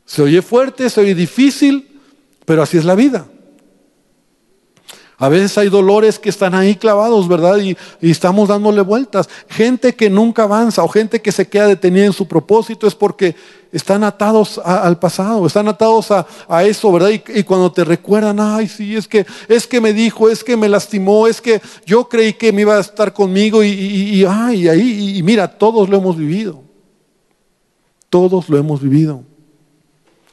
Se 0.05 0.21
oye 0.21 0.41
fuerte, 0.41 0.89
se 0.89 1.01
oye 1.01 1.13
difícil, 1.13 1.99
pero 2.45 2.63
así 2.63 2.77
es 2.77 2.85
la 2.85 2.95
vida. 2.95 3.27
A 5.19 5.27
veces 5.27 5.57
hay 5.57 5.67
dolores 5.67 6.17
que 6.17 6.29
están 6.29 6.55
ahí 6.55 6.75
clavados, 6.75 7.27
¿verdad? 7.27 7.57
Y, 7.57 7.77
estamos 8.01 8.47
dándole 8.47 8.81
vueltas. 8.81 9.29
Gente 9.49 9.93
que 9.93 10.09
nunca 10.09 10.43
avanza 10.43 10.81
o 10.81 10.87
gente 10.87 11.21
que 11.21 11.33
se 11.33 11.47
queda 11.47 11.67
detenida 11.67 12.05
en 12.05 12.13
su 12.13 12.25
propósito 12.25 12.87
es 12.87 12.95
porque 12.95 13.35
están 13.71 14.03
atados 14.03 14.59
al 14.63 14.97
pasado, 14.97 15.45
están 15.45 15.67
atados 15.67 16.11
a, 16.11 16.63
eso, 16.63 16.91
¿verdad? 16.91 17.09
Y, 17.09 17.43
cuando 17.43 17.71
te 17.71 17.83
recuerdan, 17.83 18.39
ay, 18.39 18.67
sí, 18.67 18.95
es 18.95 19.07
que, 19.07 19.25
es 19.47 19.67
que 19.67 19.79
me 19.79 19.93
dijo, 19.93 20.29
es 20.29 20.43
que 20.43 20.57
me 20.57 20.67
lastimó, 20.67 21.27
es 21.27 21.39
que 21.39 21.61
yo 21.85 22.09
creí 22.09 22.33
que 22.33 22.51
me 22.51 22.61
iba 22.61 22.77
a 22.77 22.79
estar 22.79 23.13
conmigo 23.13 23.63
y, 23.63 23.69
y 23.69 24.25
ay, 24.25 24.67
ahí, 24.67 25.17
y 25.17 25.23
mira, 25.23 25.47
todos 25.47 25.87
lo 25.89 25.97
hemos 25.97 26.17
vivido. 26.17 26.63
Todos 28.09 28.49
lo 28.49 28.57
hemos 28.57 28.81
vivido. 28.81 29.23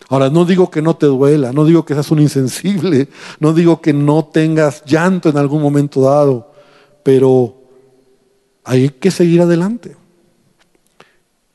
Ahora, 0.09 0.31
no 0.31 0.45
digo 0.45 0.71
que 0.71 0.83
no 0.83 0.97
te 0.97 1.07
duela, 1.07 1.53
no 1.53 1.65
digo 1.65 1.85
que 1.85 1.95
seas 1.95 2.11
un 2.11 2.21
insensible, 2.21 3.09
no 3.41 3.53
digo 3.53 3.81
que 3.81 3.93
no 3.93 4.25
tengas 4.25 4.85
llanto 4.85 5.29
en 5.29 5.37
algún 5.37 5.61
momento 5.61 6.03
dado, 6.03 6.53
pero 7.03 7.57
hay 8.65 8.89
que 8.89 9.11
seguir 9.11 9.43
adelante. 9.43 9.97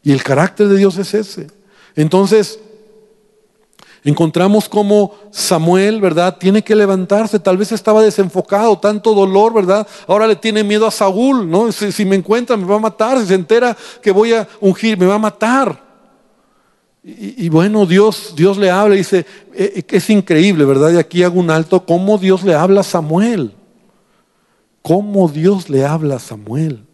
Y 0.03 0.11
el 0.11 0.21
carácter 0.23 0.67
de 0.67 0.77
Dios 0.77 0.97
es 0.97 1.13
ese. 1.13 1.61
Entonces, 1.95 2.60
encontramos 4.04 4.67
como 4.67 5.13
Samuel, 5.32 6.01
¿verdad? 6.01 6.38
Tiene 6.38 6.63
que 6.63 6.75
levantarse, 6.75 7.39
tal 7.39 7.58
vez 7.58 7.71
estaba 7.71 8.01
desenfocado, 8.01 8.77
tanto 8.80 9.13
dolor, 9.13 9.54
¿verdad? 9.54 9.88
Ahora 10.08 10.27
le 10.27 10.36
tiene 10.36 10.63
miedo 10.63 10.88
a 10.88 10.91
Saúl, 10.91 11.49
¿no? 11.49 11.71
Si, 11.71 11.91
si 11.91 12.06
me 12.06 12.15
encuentra 12.15 12.58
me 12.58 12.65
va 12.65 12.75
a 12.75 12.80
matar, 12.80 13.19
si 13.19 13.27
se 13.27 13.36
entera 13.36 13.75
que 14.01 14.12
voy 14.12 14.34
a 14.34 14.47
ungir, 14.60 14.97
me 14.97 15.06
va 15.06 15.15
a 15.15 15.19
matar. 15.19 15.91
Y, 17.04 17.49
bueno, 17.49 17.88
Dios, 17.88 18.34
Dios 18.36 18.58
le 18.58 18.69
habla 18.69 18.93
y 18.93 18.99
dice, 18.99 19.25
eh, 19.56 19.73
eh, 19.77 19.84
es 19.89 20.10
increíble, 20.12 20.65
¿verdad? 20.65 20.91
Y 20.91 20.97
aquí 20.97 21.23
hago 21.23 21.39
un 21.39 21.49
alto, 21.49 21.84
cómo 21.84 22.19
Dios 22.19 22.43
le 22.43 22.54
habla 22.54 22.82
a 22.82 22.84
Samuel. 22.84 23.56
Cómo 24.84 25.27
Dios 25.27 25.67
le 25.67 25.84
habla 25.84 26.17
a 26.17 26.19
Samuel. 26.19 26.86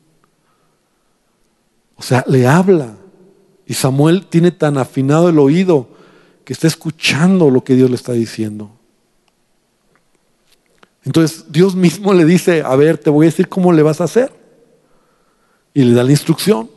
O 1.98 2.02
sea, 2.02 2.24
le 2.26 2.48
habla. 2.48 2.96
Y 3.68 3.74
Samuel 3.74 4.26
tiene 4.26 4.52
tan 4.52 4.78
afinado 4.78 5.28
el 5.28 5.38
oído 5.38 5.90
que 6.46 6.54
está 6.54 6.68
escuchando 6.68 7.50
lo 7.50 7.64
que 7.64 7.76
Dios 7.76 7.90
le 7.90 7.98
está 7.98 8.14
diciendo. 8.14 8.72
Entonces 11.04 11.46
Dios 11.50 11.76
mismo 11.76 12.14
le 12.14 12.24
dice, 12.24 12.64
a 12.66 12.76
ver, 12.78 12.98
te 12.98 13.10
voy 13.10 13.26
a 13.26 13.30
decir 13.30 13.50
cómo 13.50 13.74
le 13.74 13.84
vas 13.84 14.00
a 14.00 14.06
hacer. 14.06 14.32
Y 15.74 15.84
le 15.84 15.94
da 15.94 16.04
la 16.04 16.12
instrucción. 16.12 16.70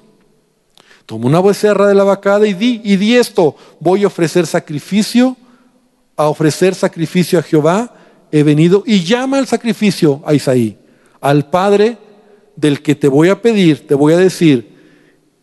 Toma 1.06 1.26
una 1.26 1.40
becerra 1.40 1.86
de 1.86 1.94
la 1.94 2.02
vacada 2.02 2.46
y 2.46 2.54
di, 2.54 2.80
y 2.82 2.96
di 2.96 3.14
esto, 3.14 3.54
voy 3.78 4.02
a 4.02 4.08
ofrecer 4.08 4.46
sacrificio, 4.46 5.36
a 6.16 6.28
ofrecer 6.28 6.74
sacrificio 6.74 7.38
a 7.38 7.42
Jehová, 7.42 7.94
he 8.32 8.42
venido 8.42 8.82
y 8.84 9.04
llama 9.04 9.38
al 9.38 9.46
sacrificio 9.46 10.22
a 10.24 10.34
Isaí, 10.34 10.76
al 11.20 11.48
Padre 11.50 11.98
del 12.56 12.82
que 12.82 12.94
te 12.94 13.08
voy 13.08 13.28
a 13.28 13.40
pedir, 13.40 13.86
te 13.86 13.94
voy 13.94 14.12
a 14.12 14.18
decir 14.18 14.76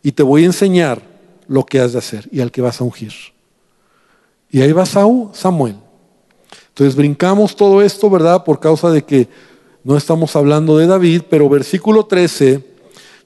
y 0.02 0.12
te 0.12 0.22
voy 0.22 0.42
a 0.44 0.46
enseñar 0.46 1.07
lo 1.48 1.64
que 1.66 1.80
has 1.80 1.92
de 1.92 1.98
hacer 1.98 2.28
y 2.30 2.40
al 2.40 2.52
que 2.52 2.60
vas 2.60 2.80
a 2.80 2.84
ungir. 2.84 3.12
Y 4.50 4.60
ahí 4.60 4.72
va 4.72 4.86
Saúl, 4.86 5.30
Samuel. 5.32 5.76
Entonces 6.68 6.94
brincamos 6.94 7.56
todo 7.56 7.82
esto, 7.82 8.08
¿verdad? 8.08 8.44
Por 8.44 8.60
causa 8.60 8.90
de 8.90 9.02
que 9.02 9.28
no 9.82 9.96
estamos 9.96 10.36
hablando 10.36 10.78
de 10.78 10.86
David, 10.86 11.22
pero 11.28 11.48
versículo 11.48 12.06
13 12.06 12.68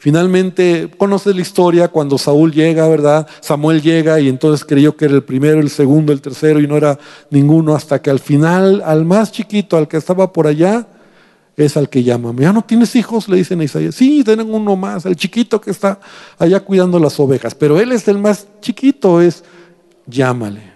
Finalmente, 0.03 0.91
conoces 0.99 1.37
la 1.37 1.43
historia 1.43 1.87
cuando 1.87 2.19
Saúl 2.19 2.51
llega, 2.51 2.89
¿verdad? 2.89 3.25
Samuel 3.41 3.81
llega 3.81 4.19
y 4.19 4.29
entonces 4.29 4.67
creyó 4.67 4.97
que 4.97 5.05
era 5.05 5.15
el 5.15 5.23
primero, 5.23 5.61
el 5.61 5.71
segundo, 5.71 6.13
el 6.13 6.21
tercero 6.21 6.59
y 6.59 6.67
no 6.67 6.77
era 6.77 6.99
ninguno 7.31 7.73
hasta 7.77 8.03
que 8.03 8.11
al 8.11 8.19
final, 8.19 8.83
al 8.85 9.05
más 9.05 9.31
chiquito, 9.31 9.77
al 9.77 9.87
que 9.87 9.97
estaba 9.97 10.33
por 10.33 10.49
allá, 10.49 10.89
es 11.65 11.77
al 11.77 11.89
que 11.89 12.03
llama. 12.03 12.35
¿Ya 12.39 12.53
no 12.53 12.63
tienes 12.63 12.95
hijos? 12.97 13.29
Le 13.29 13.37
dicen 13.37 13.61
a 13.61 13.65
Isaías. 13.65 13.95
Sí, 13.95 14.23
tienen 14.25 14.53
uno 14.53 14.77
más, 14.77 15.07
el 15.07 15.17
chiquito 15.17 15.61
que 15.61 15.71
está 15.71 16.01
allá 16.39 16.61
cuidando 16.61 16.99
las 16.99 17.19
ovejas. 17.19 17.55
Pero 17.55 17.81
él 17.81 17.93
es 17.93 18.07
el 18.09 18.19
más 18.19 18.47
chiquito, 18.61 19.21
es 19.21 19.45
llámale. 20.07 20.73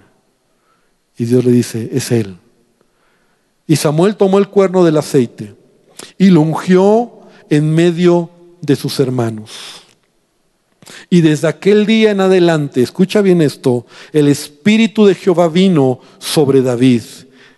Y 1.18 1.25
Dios 1.25 1.44
le 1.44 1.53
dice, 1.53 1.90
es 1.92 2.11
él. 2.12 2.37
Y 3.66 3.77
Samuel 3.77 4.16
tomó 4.16 4.38
el 4.38 4.49
cuerno 4.49 4.85
del 4.85 4.96
aceite 4.96 5.55
y 6.18 6.31
lo 6.31 6.42
ungió 6.42 7.20
en 7.49 7.75
medio 7.75 8.31
de 8.61 8.77
sus 8.77 9.01
hermanos. 9.01 9.83
Y 11.11 11.20
desde 11.20 11.49
aquel 11.49 11.87
día 11.87 12.11
en 12.12 12.20
adelante, 12.20 12.83
escucha 12.83 13.20
bien 13.22 13.42
esto, 13.42 13.87
el 14.12 14.29
Espíritu 14.29 15.07
de 15.07 15.14
Jehová 15.14 15.49
vino 15.49 16.01
sobre 16.18 16.62
David. 16.62 17.03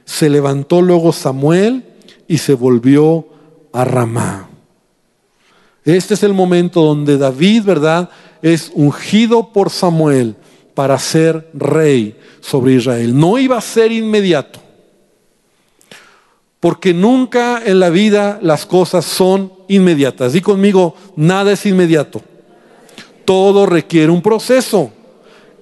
Se 0.04 0.30
levantó 0.30 0.80
luego 0.80 1.12
Samuel 1.12 1.84
y 2.28 2.38
se 2.38 2.54
volvió 2.54 3.26
a 3.72 3.84
Ramá. 3.84 4.48
Este 5.84 6.14
es 6.14 6.22
el 6.22 6.34
momento 6.34 6.82
donde 6.82 7.16
David, 7.16 7.64
¿verdad?, 7.64 8.10
es 8.42 8.70
ungido 8.74 9.52
por 9.52 9.70
Samuel 9.70 10.36
para 10.74 10.98
ser 10.98 11.50
rey 11.54 12.16
sobre 12.40 12.74
Israel. 12.74 13.18
No 13.18 13.38
iba 13.38 13.56
a 13.56 13.62
ser 13.62 13.90
inmediato. 13.90 14.60
Porque 16.60 16.92
nunca 16.92 17.62
en 17.64 17.80
la 17.80 17.88
vida 17.88 18.38
las 18.42 18.66
cosas 18.66 19.04
son 19.04 19.52
inmediatas. 19.68 20.32
Di 20.32 20.40
conmigo, 20.40 20.94
nada 21.16 21.52
es 21.52 21.64
inmediato. 21.66 22.20
Todo 23.24 23.64
requiere 23.64 24.10
un 24.10 24.22
proceso. 24.22 24.90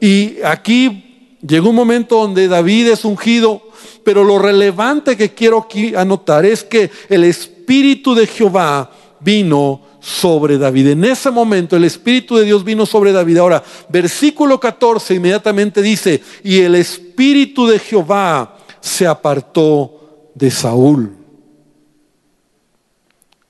Y 0.01 0.43
aquí 0.43 1.06
llegó 1.41 1.71
un 1.71 1.77
momento 1.77 2.17
donde 2.21 2.49
David 2.49 2.89
es 2.89 3.05
ungido, 3.05 3.63
pero 4.05 4.25
lo 4.25 4.39
relevante 4.39 5.17
que 5.17 5.35
quiero 5.35 5.59
aquí 5.59 5.95
anotar 5.95 6.45
es 6.45 6.63
que 6.63 6.91
el 7.09 7.25
Espíritu 7.25 8.15
de 8.15 8.27
Jehová 8.27 8.91
vino 9.21 9.81
sobre 10.01 10.57
David. 10.59 10.89
En 10.89 11.05
ese 11.05 11.31
momento 11.31 11.77
el 11.77 11.85
Espíritu 11.85 12.37
de 12.37 12.45
Dios 12.45 12.63
vino 12.63 12.87
sobre 12.87 13.13
David. 13.13 13.39
Ahora, 13.39 13.63
versículo 13.89 14.61
14 14.61 15.15
inmediatamente 15.15 15.83
dice, 15.83 16.23
y 16.45 16.61
el 16.61 16.77
Espíritu 16.77 17.67
de 17.67 17.79
Jehová 17.79 18.57
se 18.81 19.07
apartó 19.07 20.31
de 20.35 20.51
Saúl. 20.51 21.17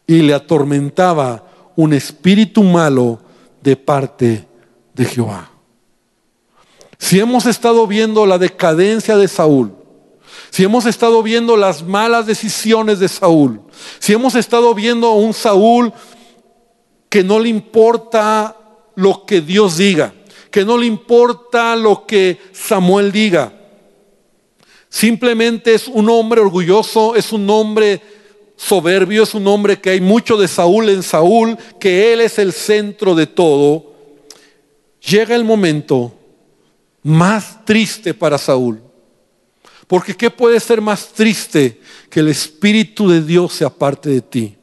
Y 0.06 0.22
le 0.22 0.32
atormentaba 0.32 1.44
un 1.74 1.92
espíritu 1.92 2.62
malo 2.62 3.20
de 3.60 3.76
parte 3.76 4.46
de 4.94 5.04
Jehová. 5.04 5.55
Si 6.98 7.20
hemos 7.20 7.46
estado 7.46 7.86
viendo 7.86 8.26
la 8.26 8.38
decadencia 8.38 9.16
de 9.16 9.28
Saúl, 9.28 9.72
si 10.50 10.64
hemos 10.64 10.86
estado 10.86 11.22
viendo 11.22 11.56
las 11.56 11.82
malas 11.82 12.26
decisiones 12.26 12.98
de 12.98 13.08
Saúl, 13.08 13.60
si 13.98 14.12
hemos 14.12 14.34
estado 14.34 14.74
viendo 14.74 15.08
a 15.08 15.14
un 15.14 15.34
Saúl 15.34 15.92
que 17.08 17.22
no 17.22 17.38
le 17.38 17.48
importa 17.48 18.56
lo 18.94 19.26
que 19.26 19.40
Dios 19.40 19.76
diga, 19.76 20.14
que 20.50 20.64
no 20.64 20.78
le 20.78 20.86
importa 20.86 21.76
lo 21.76 22.06
que 22.06 22.40
Samuel 22.52 23.12
diga, 23.12 23.52
simplemente 24.88 25.74
es 25.74 25.88
un 25.88 26.08
hombre 26.08 26.40
orgulloso, 26.40 27.14
es 27.14 27.32
un 27.32 27.48
hombre 27.50 28.00
soberbio, 28.56 29.24
es 29.24 29.34
un 29.34 29.46
hombre 29.46 29.78
que 29.78 29.90
hay 29.90 30.00
mucho 30.00 30.38
de 30.38 30.48
Saúl 30.48 30.88
en 30.88 31.02
Saúl, 31.02 31.58
que 31.78 32.14
él 32.14 32.22
es 32.22 32.38
el 32.38 32.54
centro 32.54 33.14
de 33.14 33.26
todo, 33.26 33.92
llega 35.00 35.34
el 35.34 35.44
momento 35.44 36.15
más 37.06 37.64
triste 37.64 38.12
para 38.12 38.36
Saúl. 38.36 38.82
Porque 39.86 40.16
¿qué 40.16 40.28
puede 40.28 40.58
ser 40.58 40.80
más 40.80 41.06
triste 41.12 41.80
que 42.10 42.18
el 42.18 42.26
Espíritu 42.26 43.08
de 43.08 43.22
Dios 43.22 43.52
se 43.52 43.64
aparte 43.64 44.10
de 44.10 44.20
ti? 44.20 44.56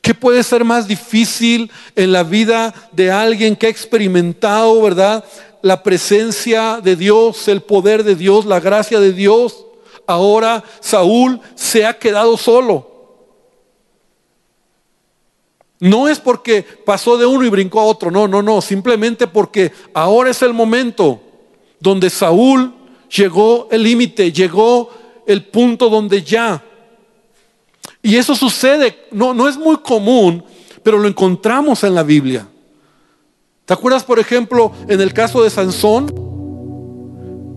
¿Qué 0.00 0.14
puede 0.14 0.44
ser 0.44 0.64
más 0.64 0.86
difícil 0.86 1.72
en 1.96 2.12
la 2.12 2.22
vida 2.22 2.72
de 2.92 3.10
alguien 3.10 3.56
que 3.56 3.66
ha 3.66 3.70
experimentado, 3.70 4.80
verdad, 4.80 5.24
la 5.60 5.82
presencia 5.82 6.80
de 6.80 6.94
Dios, 6.94 7.48
el 7.48 7.62
poder 7.62 8.04
de 8.04 8.14
Dios, 8.14 8.46
la 8.46 8.60
gracia 8.60 9.00
de 9.00 9.12
Dios? 9.12 9.66
Ahora 10.06 10.62
Saúl 10.78 11.40
se 11.56 11.84
ha 11.84 11.98
quedado 11.98 12.36
solo. 12.36 12.97
No 15.80 16.08
es 16.08 16.18
porque 16.18 16.62
pasó 16.62 17.16
de 17.16 17.26
uno 17.26 17.44
y 17.44 17.50
brincó 17.50 17.80
a 17.80 17.84
otro, 17.84 18.10
no, 18.10 18.26
no, 18.26 18.42
no, 18.42 18.60
simplemente 18.60 19.26
porque 19.26 19.72
ahora 19.94 20.30
es 20.30 20.42
el 20.42 20.52
momento 20.52 21.20
donde 21.78 22.10
Saúl 22.10 22.74
llegó 23.14 23.68
el 23.70 23.84
límite, 23.84 24.32
llegó 24.32 24.90
el 25.26 25.44
punto 25.44 25.88
donde 25.88 26.22
ya. 26.22 26.64
Y 28.02 28.16
eso 28.16 28.34
sucede, 28.34 29.06
no, 29.12 29.34
no 29.34 29.48
es 29.48 29.56
muy 29.56 29.76
común, 29.76 30.42
pero 30.82 30.98
lo 30.98 31.08
encontramos 31.08 31.84
en 31.84 31.94
la 31.94 32.02
Biblia. 32.02 32.48
¿Te 33.64 33.74
acuerdas, 33.74 34.02
por 34.02 34.18
ejemplo, 34.18 34.72
en 34.88 35.00
el 35.00 35.12
caso 35.12 35.42
de 35.42 35.50
Sansón? 35.50 36.37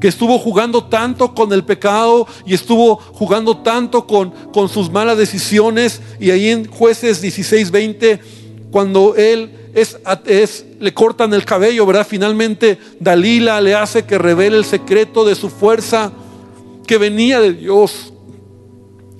Que 0.01 0.07
estuvo 0.07 0.39
jugando 0.39 0.83
tanto 0.83 1.33
con 1.33 1.53
el 1.53 1.63
pecado 1.63 2.27
y 2.45 2.55
estuvo 2.55 2.97
jugando 2.97 3.57
tanto 3.57 4.07
con, 4.07 4.31
con 4.51 4.67
sus 4.67 4.91
malas 4.91 5.17
decisiones. 5.17 6.01
Y 6.19 6.31
ahí 6.31 6.49
en 6.49 6.65
jueces 6.65 7.21
16, 7.21 7.69
20, 7.69 8.19
cuando 8.71 9.15
él 9.15 9.51
es, 9.75 10.65
le 10.79 10.93
cortan 10.93 11.33
el 11.35 11.45
cabello, 11.45 11.85
¿verdad? 11.85 12.07
Finalmente 12.09 12.79
Dalila 12.99 13.61
le 13.61 13.75
hace 13.75 14.03
que 14.03 14.17
revele 14.17 14.57
el 14.57 14.65
secreto 14.65 15.23
de 15.23 15.35
su 15.35 15.49
fuerza 15.49 16.11
que 16.87 16.97
venía 16.97 17.39
de 17.39 17.53
Dios. 17.53 18.11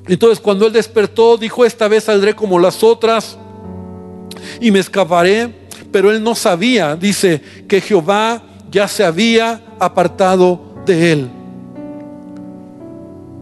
Entonces 0.08 0.40
cuando 0.40 0.66
él 0.66 0.74
despertó, 0.74 1.38
dijo, 1.38 1.64
esta 1.64 1.88
vez 1.88 2.06
saldré 2.06 2.36
como 2.36 2.58
las 2.58 2.84
otras 2.84 3.38
y 4.60 4.72
me 4.72 4.80
escaparé. 4.80 5.62
Pero 5.92 6.10
él 6.10 6.24
no 6.24 6.34
sabía, 6.34 6.96
dice, 6.96 7.42
que 7.68 7.82
Jehová 7.82 8.42
ya 8.72 8.88
se 8.88 9.04
había 9.04 9.62
apartado 9.78 10.71
de 10.86 11.12
él. 11.12 11.30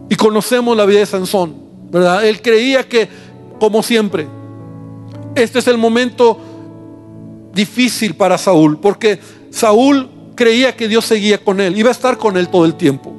Y 0.09 0.15
conocemos 0.15 0.75
la 0.75 0.85
vida 0.85 0.99
de 0.99 1.05
Sansón, 1.05 1.55
¿verdad? 1.91 2.25
Él 2.25 2.41
creía 2.41 2.87
que, 2.87 3.07
como 3.59 3.83
siempre, 3.83 4.27
este 5.35 5.59
es 5.59 5.67
el 5.67 5.77
momento 5.77 6.37
difícil 7.53 8.15
para 8.15 8.37
Saúl, 8.37 8.79
porque 8.79 9.19
Saúl 9.51 10.09
creía 10.35 10.75
que 10.75 10.87
Dios 10.87 11.05
seguía 11.05 11.37
con 11.37 11.59
él, 11.59 11.77
iba 11.77 11.89
a 11.89 11.91
estar 11.91 12.17
con 12.17 12.37
él 12.37 12.49
todo 12.49 12.65
el 12.65 12.75
tiempo. 12.75 13.13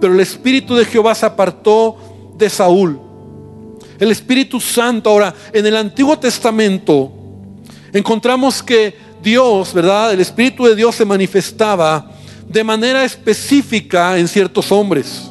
Pero 0.00 0.14
el 0.14 0.20
Espíritu 0.20 0.74
de 0.74 0.84
Jehová 0.84 1.14
se 1.14 1.26
apartó 1.26 1.96
de 2.36 2.48
Saúl. 2.48 2.98
El 3.98 4.10
Espíritu 4.10 4.60
Santo, 4.60 5.10
ahora, 5.10 5.34
en 5.52 5.66
el 5.66 5.76
Antiguo 5.76 6.18
Testamento, 6.18 7.12
encontramos 7.92 8.62
que 8.62 8.96
Dios, 9.22 9.72
¿verdad? 9.74 10.12
El 10.12 10.20
Espíritu 10.20 10.64
de 10.66 10.74
Dios 10.74 10.94
se 10.96 11.04
manifestaba 11.04 12.11
de 12.52 12.64
manera 12.64 13.04
específica 13.04 14.18
en 14.18 14.28
ciertos 14.28 14.70
hombres 14.70 15.30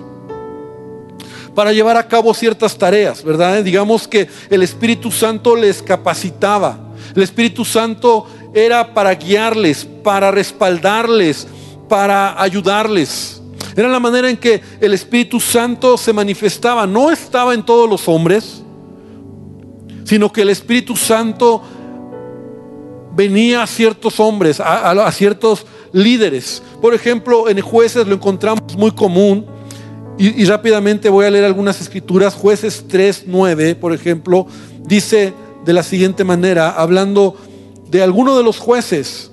para 1.56 1.74
llevar 1.74 1.98
a 1.98 2.08
cabo 2.08 2.34
ciertas 2.34 2.78
tareas, 2.78 3.24
¿verdad? 3.24 3.64
Digamos 3.64 4.08
que 4.08 4.30
el 4.50 4.64
Espíritu 4.64 5.12
Santo 5.12 5.56
les 5.56 5.84
capacitaba. 5.84 6.80
El 7.16 7.24
Espíritu 7.24 7.66
Santo 7.66 8.26
era 8.54 8.94
para 8.94 9.14
guiarles, 9.16 9.86
para 10.04 10.32
respaldarles, 10.32 11.48
para 11.90 12.42
ayudarles. 12.42 13.42
Era 13.76 13.90
la 13.90 14.00
manera 14.00 14.30
en 14.30 14.38
que 14.38 14.62
el 14.80 14.94
Espíritu 14.94 15.40
Santo 15.40 15.98
se 15.98 16.14
manifestaba. 16.14 16.88
No 16.88 17.12
estaba 17.12 17.54
en 17.54 17.64
todos 17.64 17.90
los 17.90 18.08
hombres, 18.08 18.64
sino 20.06 20.32
que 20.32 20.42
el 20.42 20.50
Espíritu 20.50 20.96
Santo 20.96 21.62
venía 23.14 23.64
a 23.64 23.68
ciertos 23.68 24.20
hombres, 24.20 24.60
a, 24.60 25.12
ciertos 25.12 25.66
líderes. 25.94 26.62
Por 26.82 26.94
ejemplo, 26.94 27.50
en 27.50 27.60
jueces 27.62 28.08
lo 28.08 28.16
encontramos 28.16 28.76
muy 28.78 28.92
común. 28.92 29.46
Y, 30.18 30.42
y, 30.42 30.46
rápidamente 30.46 31.10
voy 31.10 31.26
a 31.26 31.32
leer 31.32 31.46
algunas 31.46 31.82
escrituras. 31.82 32.36
Jueces 32.36 32.86
3, 32.88 33.24
9, 33.28 33.76
por 33.76 33.94
ejemplo, 33.94 34.46
dice 34.86 35.34
de 35.66 35.74
la 35.74 35.84
siguiente 35.84 36.24
manera, 36.24 36.72
hablando 36.72 37.36
de 37.90 38.04
alguno 38.04 38.38
de 38.38 38.44
los 38.44 38.58
jueces 38.58 39.32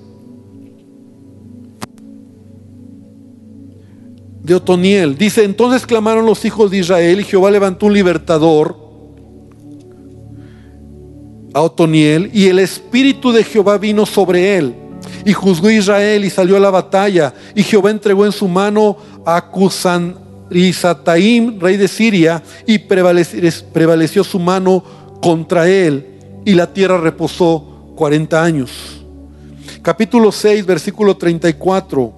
de 4.43 4.55
Otoniel. 4.55 5.17
Dice, 5.17 5.43
entonces 5.43 5.85
clamaron 5.85 6.25
los 6.25 6.43
hijos 6.43 6.71
de 6.71 6.77
Israel 6.77 7.19
y 7.19 7.23
Jehová 7.23 7.51
levantó 7.51 7.85
un 7.85 7.93
libertador 7.93 8.75
a 11.53 11.61
Otoniel 11.61 12.29
y 12.33 12.47
el 12.47 12.59
espíritu 12.59 13.31
de 13.31 13.43
Jehová 13.43 13.77
vino 13.77 14.05
sobre 14.05 14.57
él 14.57 14.75
y 15.25 15.33
juzgó 15.33 15.69
Israel 15.69 16.23
y 16.25 16.29
salió 16.29 16.57
a 16.57 16.59
la 16.59 16.69
batalla 16.69 17.33
y 17.55 17.63
Jehová 17.63 17.91
entregó 17.91 18.25
en 18.25 18.31
su 18.31 18.47
mano 18.47 18.97
a 19.25 19.49
Cusan 19.49 20.29
rey 20.49 21.77
de 21.77 21.87
Siria, 21.87 22.41
y 22.65 22.79
prevaleció 22.79 24.23
su 24.23 24.39
mano 24.39 24.83
contra 25.21 25.69
él 25.69 26.05
y 26.45 26.53
la 26.55 26.73
tierra 26.73 26.97
reposó 26.97 27.93
40 27.95 28.43
años. 28.43 28.71
Capítulo 29.81 30.31
6, 30.31 30.65
versículo 30.65 31.15
34. 31.15 32.13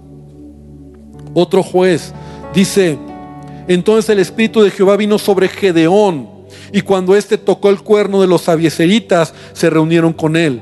Otro 1.33 1.63
juez 1.63 2.13
dice, 2.53 2.97
entonces 3.67 4.09
el 4.09 4.19
Espíritu 4.19 4.61
de 4.61 4.71
Jehová 4.71 4.97
vino 4.97 5.17
sobre 5.17 5.47
Gedeón 5.47 6.29
y 6.71 6.81
cuando 6.81 7.15
éste 7.15 7.37
tocó 7.37 7.69
el 7.69 7.81
cuerno 7.81 8.21
de 8.21 8.27
los 8.27 8.47
abieseritas, 8.47 9.33
se 9.53 9.69
reunieron 9.69 10.13
con 10.13 10.35
él. 10.35 10.61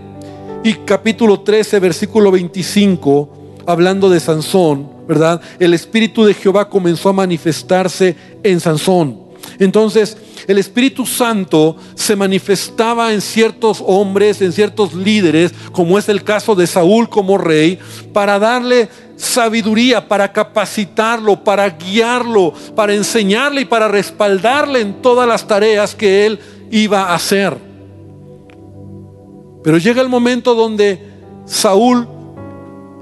Y 0.61 0.73
capítulo 0.73 1.39
13, 1.39 1.79
versículo 1.79 2.31
25, 2.31 3.63
hablando 3.65 4.09
de 4.09 4.19
Sansón, 4.19 4.89
¿verdad? 5.07 5.41
El 5.57 5.73
Espíritu 5.73 6.25
de 6.25 6.33
Jehová 6.33 6.69
comenzó 6.69 7.09
a 7.09 7.13
manifestarse 7.13 8.17
en 8.43 8.59
Sansón. 8.59 9.21
Entonces, 9.57 10.17
el 10.47 10.57
Espíritu 10.57 11.05
Santo 11.05 11.77
se 11.95 12.17
manifestaba 12.17 13.13
en 13.13 13.21
ciertos 13.21 13.81
hombres, 13.85 14.41
en 14.41 14.51
ciertos 14.51 14.93
líderes, 14.93 15.53
como 15.71 15.97
es 15.97 16.09
el 16.09 16.25
caso 16.25 16.55
de 16.55 16.67
Saúl 16.67 17.07
como 17.07 17.37
rey, 17.37 17.79
para 18.11 18.37
darle 18.37 18.89
sabiduría, 19.15 20.09
para 20.09 20.33
capacitarlo, 20.33 21.41
para 21.41 21.69
guiarlo, 21.69 22.53
para 22.75 22.93
enseñarle 22.93 23.61
y 23.61 23.65
para 23.65 23.87
respaldarle 23.87 24.81
en 24.81 25.01
todas 25.01 25.27
las 25.27 25.47
tareas 25.47 25.95
que 25.95 26.25
él 26.25 26.39
iba 26.69 27.03
a 27.03 27.15
hacer. 27.15 27.68
Pero 29.69 29.77
llega 29.77 30.01
el 30.01 30.09
momento 30.09 30.55
donde 30.55 30.99
Saúl, 31.45 32.07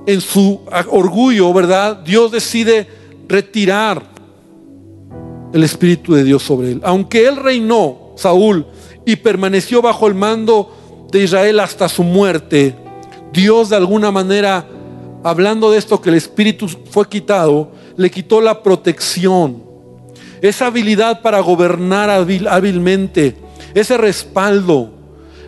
en 0.06 0.20
su 0.20 0.60
orgullo, 0.90 1.54
¿verdad? 1.54 1.96
Dios 2.04 2.30
decide 2.30 2.86
retirar 3.26 4.04
el 5.54 5.64
Espíritu 5.64 6.14
de 6.14 6.26
Dios 6.26 6.44
sobre 6.44 6.74
él. 6.74 6.82
Aunque 6.84 7.26
él 7.26 7.38
reinó, 7.38 8.12
Saúl, 8.18 8.66
y 9.06 9.16
permaneció 9.16 9.82
bajo 9.82 10.08
el 10.08 10.16
mando 10.16 11.08
de 11.10 11.24
Israel 11.24 11.62
hasta 11.62 11.88
su 11.88 12.04
muerte, 12.04 12.76
Dios 13.32 13.70
de 13.70 13.78
alguna 13.78 14.12
manera, 14.12 14.68
hablando 15.24 15.72
de 15.72 15.78
esto 15.78 16.02
que 16.02 16.10
el 16.10 16.16
Espíritu 16.16 16.68
fue 16.68 17.08
quitado, 17.08 17.72
le 17.96 18.12
quitó 18.12 18.42
la 18.42 18.62
protección, 18.62 19.64
esa 20.42 20.66
habilidad 20.66 21.22
para 21.22 21.40
gobernar 21.40 22.10
hábilmente, 22.10 23.38
ese 23.74 23.96
respaldo, 23.96 24.97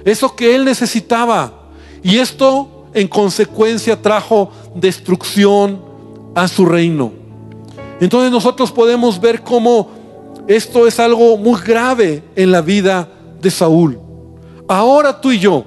eso 0.06 0.36
que 0.36 0.56
él 0.56 0.66
necesitaba. 0.66 1.54
Y 2.04 2.18
esto 2.18 2.86
en 2.94 3.08
consecuencia 3.08 4.02
trajo 4.02 4.52
destrucción 4.76 5.82
a 6.36 6.48
su 6.48 6.66
reino. 6.66 7.12
Entonces 8.00 8.32
nosotros 8.32 8.72
podemos 8.72 9.20
ver 9.20 9.42
cómo 9.42 9.90
esto 10.48 10.88
es 10.88 11.00
algo 11.00 11.38
muy 11.38 11.60
grave 11.62 12.24
en 12.36 12.52
la 12.52 12.62
vida 12.62 13.10
de 13.42 13.52
Saúl. 13.52 14.00
Ahora 14.68 15.20
tú 15.20 15.32
y 15.32 15.40
yo, 15.40 15.66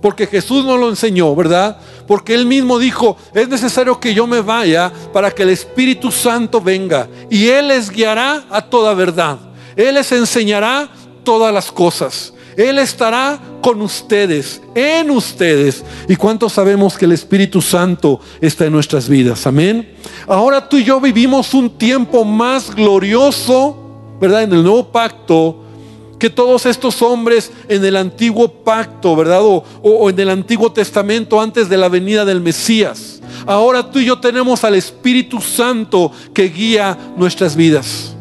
porque 0.00 0.26
Jesús 0.26 0.64
nos 0.64 0.78
lo 0.78 0.88
enseñó, 0.88 1.34
¿verdad? 1.34 1.78
porque 2.06 2.34
él 2.34 2.46
mismo 2.46 2.78
dijo, 2.78 3.16
es 3.32 3.48
necesario 3.48 3.98
que 3.98 4.14
yo 4.14 4.26
me 4.26 4.40
vaya 4.40 4.92
para 5.12 5.30
que 5.30 5.44
el 5.44 5.50
Espíritu 5.50 6.10
Santo 6.10 6.60
venga 6.60 7.08
y 7.30 7.48
él 7.48 7.68
les 7.68 7.90
guiará 7.90 8.44
a 8.50 8.62
toda 8.62 8.94
verdad. 8.94 9.38
Él 9.76 9.94
les 9.94 10.12
enseñará 10.12 10.88
todas 11.24 11.54
las 11.54 11.72
cosas. 11.72 12.34
Él 12.56 12.78
estará 12.78 13.38
con 13.60 13.80
ustedes, 13.80 14.60
en 14.74 15.10
ustedes. 15.10 15.84
¿Y 16.08 16.16
cuántos 16.16 16.52
sabemos 16.52 16.98
que 16.98 17.04
el 17.04 17.12
Espíritu 17.12 17.62
Santo 17.62 18.20
está 18.40 18.66
en 18.66 18.72
nuestras 18.72 19.08
vidas? 19.08 19.46
Amén. 19.46 19.94
Ahora 20.26 20.68
tú 20.68 20.76
y 20.76 20.84
yo 20.84 21.00
vivimos 21.00 21.54
un 21.54 21.70
tiempo 21.70 22.24
más 22.24 22.74
glorioso, 22.74 23.76
¿verdad? 24.20 24.42
En 24.42 24.52
el 24.52 24.62
nuevo 24.62 24.88
pacto 24.88 25.62
que 26.22 26.30
todos 26.30 26.66
estos 26.66 27.02
hombres 27.02 27.50
en 27.68 27.84
el 27.84 27.96
antiguo 27.96 28.48
pacto, 28.48 29.16
¿verdad? 29.16 29.40
O, 29.42 30.08
en 30.08 30.20
el 30.20 30.30
antiguo 30.30 30.70
testamento 30.70 31.40
antes 31.40 31.68
de 31.68 31.76
la 31.76 31.88
venida 31.88 32.24
del 32.24 32.40
Mesías. 32.40 33.20
Ahora 33.44 33.90
tú 33.90 33.98
y 33.98 34.04
yo 34.04 34.20
tenemos 34.20 34.62
al 34.62 34.76
Espíritu 34.76 35.40
Santo 35.40 36.12
que 36.32 36.44
guía 36.44 36.96
nuestras 37.16 37.56
vidas. 37.56 38.11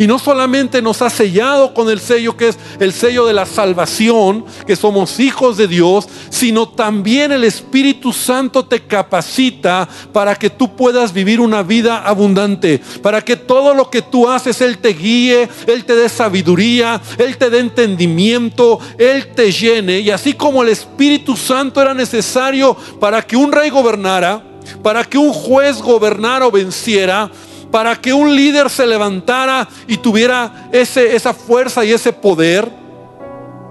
Y 0.00 0.06
no 0.06 0.18
solamente 0.18 0.80
nos 0.80 1.02
ha 1.02 1.10
sellado 1.10 1.74
con 1.74 1.90
el 1.90 2.00
sello 2.00 2.34
que 2.34 2.48
es 2.48 2.58
el 2.78 2.94
sello 2.94 3.26
de 3.26 3.34
la 3.34 3.44
salvación, 3.44 4.46
que 4.66 4.74
somos 4.74 5.20
hijos 5.20 5.58
de 5.58 5.68
Dios, 5.68 6.08
sino 6.30 6.66
también 6.66 7.32
el 7.32 7.44
Espíritu 7.44 8.10
Santo 8.14 8.64
te 8.64 8.80
capacita 8.80 9.86
para 10.10 10.36
que 10.36 10.48
tú 10.48 10.74
puedas 10.74 11.12
vivir 11.12 11.38
una 11.38 11.62
vida 11.62 11.98
abundante, 11.98 12.80
para 13.02 13.20
que 13.20 13.36
todo 13.36 13.74
lo 13.74 13.90
que 13.90 14.00
tú 14.00 14.26
haces 14.26 14.62
Él 14.62 14.78
te 14.78 14.94
guíe, 14.94 15.50
Él 15.66 15.84
te 15.84 15.94
dé 15.94 16.08
sabiduría, 16.08 16.98
Él 17.18 17.36
te 17.36 17.50
dé 17.50 17.58
entendimiento, 17.58 18.78
Él 18.96 19.34
te 19.34 19.52
llene. 19.52 20.00
Y 20.00 20.10
así 20.10 20.32
como 20.32 20.62
el 20.62 20.70
Espíritu 20.70 21.36
Santo 21.36 21.82
era 21.82 21.92
necesario 21.92 22.74
para 22.98 23.20
que 23.20 23.36
un 23.36 23.52
rey 23.52 23.68
gobernara, 23.68 24.42
para 24.82 25.04
que 25.04 25.18
un 25.18 25.34
juez 25.34 25.76
gobernara 25.82 26.46
o 26.46 26.50
venciera, 26.50 27.30
para 27.70 27.96
que 27.96 28.12
un 28.12 28.34
líder 28.34 28.68
se 28.70 28.86
levantara 28.86 29.68
y 29.86 29.96
tuviera 29.96 30.68
ese, 30.72 31.14
esa 31.14 31.32
fuerza 31.32 31.84
y 31.84 31.92
ese 31.92 32.12
poder. 32.12 32.80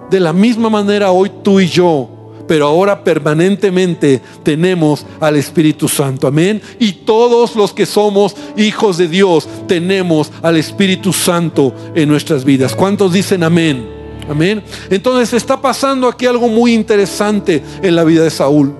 De 0.09 0.19
la 0.19 0.33
misma 0.33 0.69
manera 0.69 1.11
hoy 1.11 1.31
tú 1.43 1.59
y 1.59 1.67
yo, 1.67 2.09
pero 2.47 2.65
ahora 2.65 3.03
permanentemente 3.03 4.19
tenemos 4.41 5.05
al 5.19 5.35
Espíritu 5.35 5.87
Santo. 5.87 6.25
Amén. 6.25 6.59
Y 6.79 6.93
todos 6.93 7.55
los 7.55 7.73
que 7.73 7.85
somos 7.85 8.35
hijos 8.57 8.97
de 8.97 9.07
Dios 9.07 9.47
tenemos 9.67 10.31
al 10.41 10.57
Espíritu 10.57 11.13
Santo 11.13 11.75
en 11.93 12.09
nuestras 12.09 12.43
vidas. 12.43 12.73
¿Cuántos 12.73 13.13
dicen 13.13 13.43
amén? 13.43 13.87
Amén. 14.27 14.63
Entonces 14.89 15.33
está 15.33 15.61
pasando 15.61 16.07
aquí 16.07 16.25
algo 16.25 16.47
muy 16.47 16.73
interesante 16.73 17.63
en 17.83 17.95
la 17.95 18.03
vida 18.03 18.23
de 18.23 18.31
Saúl. 18.31 18.75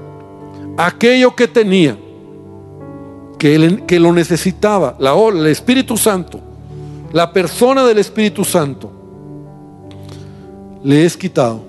Aquello 0.76 1.36
que 1.36 1.47
tenía 1.47 1.95
que, 3.39 3.99
lo 3.99 4.11
necesitaba, 4.11 4.95
la, 4.99 5.13
el 5.29 5.47
Espíritu 5.47 5.97
Santo, 5.97 6.41
la 7.13 7.31
persona 7.31 7.85
del 7.85 7.97
Espíritu 7.97 8.43
Santo, 8.43 8.91
le 10.83 11.05
es 11.05 11.17
quitado. 11.17 11.61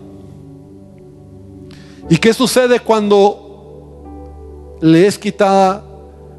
¿Y 2.11 2.17
qué 2.17 2.35
sucede 2.35 2.81
cuando 2.81 4.77
le 4.83 5.07
es 5.07 5.17
quitada, 5.17 5.85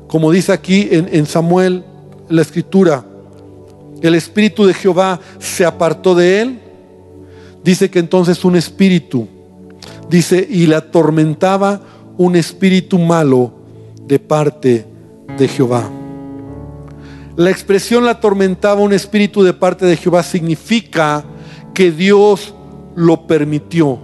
como 0.07 0.31
dice 0.31 0.51
aquí 0.51 0.89
en, 0.91 1.09
en 1.11 1.25
Samuel, 1.25 1.85
la 2.27 2.41
escritura, 2.41 3.05
el 4.01 4.15
Espíritu 4.15 4.65
de 4.65 4.73
Jehová 4.73 5.19
se 5.39 5.65
apartó 5.65 6.13
de 6.13 6.41
él? 6.41 6.59
Dice 7.63 7.89
que 7.89 7.99
entonces 7.99 8.43
un 8.43 8.57
espíritu, 8.57 9.27
dice, 10.09 10.45
y 10.49 10.67
le 10.67 10.75
atormentaba 10.75 11.79
un 12.17 12.35
espíritu 12.35 12.99
malo 12.99 13.53
de 14.07 14.19
parte 14.19 14.90
de 15.37 15.47
Jehová. 15.47 15.89
La 17.35 17.49
expresión 17.49 18.05
la 18.05 18.11
atormentaba 18.11 18.81
un 18.81 18.93
espíritu 18.93 19.41
de 19.41 19.53
parte 19.53 19.85
de 19.85 19.97
Jehová 19.97 20.21
significa 20.21 21.23
que 21.73 21.91
Dios 21.91 22.53
lo 22.95 23.25
permitió. 23.25 23.97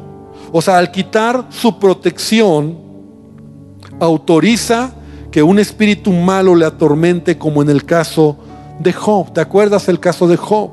O 0.52 0.62
sea, 0.62 0.78
al 0.78 0.92
quitar 0.92 1.46
su 1.50 1.78
protección, 1.78 2.78
autoriza 4.00 4.94
que 5.30 5.44
un 5.44 5.60
espíritu 5.60 6.12
malo 6.14 6.56
le 6.56 6.66
atormente 6.66 7.38
como 7.38 7.62
en 7.62 7.70
el 7.70 7.84
caso 7.84 8.38
de 8.80 8.94
Job. 8.94 9.34
¿Te 9.34 9.42
acuerdas 9.42 9.90
el 9.90 10.00
caso 10.00 10.28
de 10.28 10.38
Job? 10.38 10.72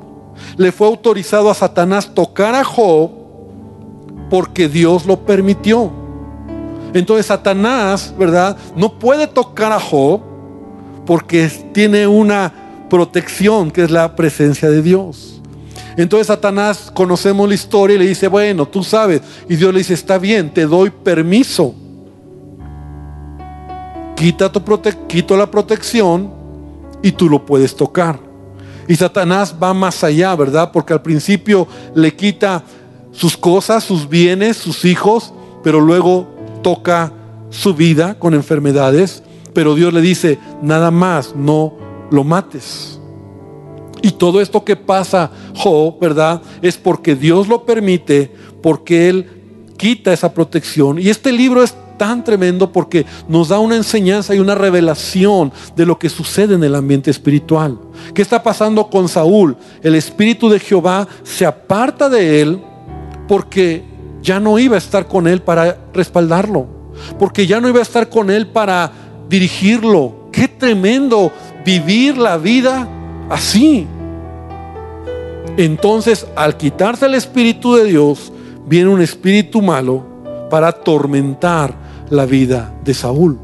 Le 0.57 0.73
fue 0.73 0.87
autorizado 0.87 1.51
a 1.51 1.55
Satanás 1.55 2.15
tocar 2.15 2.55
a 2.55 2.65
Job 2.65 3.11
porque 4.31 4.69
Dios 4.69 5.07
lo 5.07 5.21
permitió. 5.21 5.91
Entonces 6.93 7.27
Satanás, 7.27 8.15
¿verdad? 8.17 8.57
No 8.77 8.99
puede 8.99 9.27
tocar 9.27 9.73
a 9.73 9.81
Job 9.81 10.21
porque 11.07 11.49
tiene 11.73 12.07
una 12.07 12.53
protección 12.89 13.71
que 13.71 13.85
es 13.85 13.91
la 13.91 14.15
presencia 14.15 14.71
de 14.71 14.83
Dios. 14.83 15.41
Entonces 15.97 16.27
Satanás, 16.27 16.91
conocemos 16.93 17.49
la 17.49 17.55
historia 17.55 17.97
y 17.97 17.99
le 18.01 18.07
dice, 18.07 18.29
bueno, 18.29 18.67
tú 18.67 18.83
sabes. 18.83 19.21
Y 19.49 19.57
Dios 19.57 19.73
le 19.73 19.79
dice, 19.79 19.95
está 19.95 20.19
bien, 20.19 20.53
te 20.53 20.67
doy 20.67 20.91
permiso. 20.91 21.75
Quita 24.17 24.51
tu 24.51 24.63
quito 25.09 25.37
la 25.37 25.51
protección 25.51 26.33
y 27.03 27.13
tú 27.13 27.29
lo 27.29 27.45
puedes 27.45 27.77
tocar. 27.77 28.19
Y 28.89 28.97
Satanás 28.97 29.55
va 29.63 29.73
más 29.73 30.05
allá, 30.05 30.35
¿verdad? 30.35 30.71
Porque 30.73 30.93
al 30.93 31.03
principio 31.03 31.67
le 31.95 32.15
quita 32.15 32.63
sus 33.13 33.37
cosas, 33.37 33.85
sus 33.85 34.09
bienes, 34.09 34.57
sus 34.57 34.85
hijos, 34.85 35.33
pero 35.63 35.81
luego 35.81 36.29
toca 36.63 37.13
su 37.51 37.75
vida 37.75 38.19
con 38.19 38.35
enfermedades 38.35 39.23
pero 39.55 39.75
Dios 39.75 39.93
le 39.95 40.01
dice, 40.01 40.39
nada 40.63 40.91
más, 40.91 41.35
no 41.35 41.75
lo 42.11 42.25
mates. 42.25 43.01
Y 44.03 44.11
todo 44.11 44.43
esto 44.43 44.65
que 44.65 44.77
pasa, 44.77 45.31
¿verdad? 46.01 46.43
Es 46.61 46.77
porque 46.77 47.17
Dios 47.17 47.49
lo 47.49 47.65
permite, 47.65 48.31
porque 48.61 49.09
Él 49.09 49.27
quita 49.79 50.13
esa 50.13 50.35
protección. 50.35 50.99
Y 50.99 51.09
este 51.09 51.33
libro 51.33 51.63
es 51.63 51.75
tan 51.97 52.25
tremendo 52.25 52.73
porque 52.73 53.07
nos 53.29 53.49
da 53.49 53.59
una 53.59 53.77
enseñanza 53.77 54.35
y 54.35 54.41
una 54.41 54.55
revelación 54.55 55.53
de 55.77 55.87
lo 55.87 55.99
que 55.99 56.09
sucede 56.09 56.55
en 56.55 56.65
el 56.65 56.75
ambiente 56.75 57.11
espiritual. 57.11 57.79
¿Qué 58.13 58.23
está 58.23 58.43
pasando 58.43 58.89
con 58.91 59.09
Saúl? 59.09 59.57
El 59.83 59.95
espíritu 59.95 60.49
de 60.49 60.61
Jehová 60.61 61.09
se 61.23 61.47
aparta 61.47 62.09
de 62.09 62.41
él 62.43 62.63
porque 63.29 63.85
ya 64.23 64.41
no 64.41 64.59
iba 64.59 64.75
a 64.75 64.79
estar 64.79 65.07
con 65.07 65.27
él 65.27 65.41
para 65.43 65.79
respaldarlo, 65.93 66.67
porque 67.19 67.47
ya 67.47 67.61
no 67.61 67.69
iba 67.69 67.79
a 67.79 67.83
estar 67.83 68.09
con 68.09 68.31
él 68.31 68.49
para 68.49 69.04
dirigirlo. 69.35 70.29
Qué 70.31 70.47
tremendo 70.47 71.33
vivir 71.65 72.17
la 72.17 72.37
vida 72.39 72.89
así. 73.29 73.87
Entonces, 75.57 76.27
al 76.37 76.57
quitarse 76.57 77.07
el 77.07 77.15
Espíritu 77.15 77.75
de 77.75 77.85
Dios, 77.85 78.33
viene 78.67 78.91
un 78.91 79.03
espíritu 79.03 79.61
malo 79.61 80.05
para 80.51 80.69
atormentar 80.69 81.75
la 82.11 82.27
vida 82.27 82.73
de 82.85 82.95
Saúl. 82.95 83.39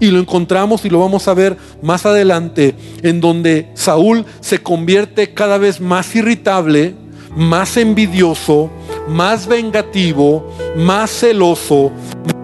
Y 0.00 0.10
lo 0.10 0.18
encontramos 0.18 0.84
y 0.84 0.90
lo 0.90 1.00
vamos 1.00 1.28
a 1.28 1.34
ver 1.34 1.56
más 1.82 2.06
adelante, 2.06 2.74
en 3.02 3.20
donde 3.20 3.70
Saúl 3.74 4.24
se 4.40 4.62
convierte 4.62 5.34
cada 5.34 5.58
vez 5.58 5.80
más 5.80 6.14
irritable, 6.14 6.94
más 7.38 7.76
envidioso, 7.76 8.68
más 9.08 9.46
vengativo, 9.46 10.44
más 10.76 11.08
celoso, 11.08 11.92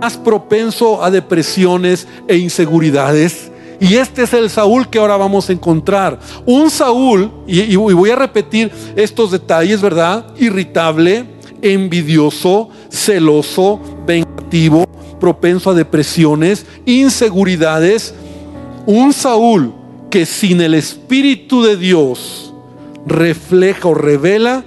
más 0.01 0.17
propenso 0.17 1.03
a 1.03 1.11
depresiones 1.11 2.07
e 2.29 2.37
inseguridades. 2.37 3.51
Y 3.81 3.97
este 3.97 4.23
es 4.23 4.33
el 4.33 4.49
Saúl 4.49 4.89
que 4.89 5.01
ahora 5.01 5.17
vamos 5.17 5.49
a 5.51 5.53
encontrar. 5.53 6.21
Un 6.47 6.71
Saúl, 6.71 7.29
y, 7.45 7.75
voy 7.75 8.11
a 8.11 8.15
repetir 8.15 8.71
estos 8.95 9.33
detalles, 9.33 9.83
¿verdad? 9.83 10.27
Irritable, 10.39 11.25
envidioso, 11.61 12.69
celoso, 12.89 13.81
vengativo, 14.07 14.85
propenso 15.19 15.71
a 15.71 15.75
depresiones, 15.75 16.67
inseguridades. 16.87 18.15
Un 18.87 19.13
Saúl 19.13 19.75
que 20.09 20.25
sin 20.25 20.61
el 20.61 20.75
Espíritu 20.75 21.65
de 21.65 21.77
Dios 21.77 22.55
refleja 23.07 23.89
o 23.89 23.95
revela 23.95 24.65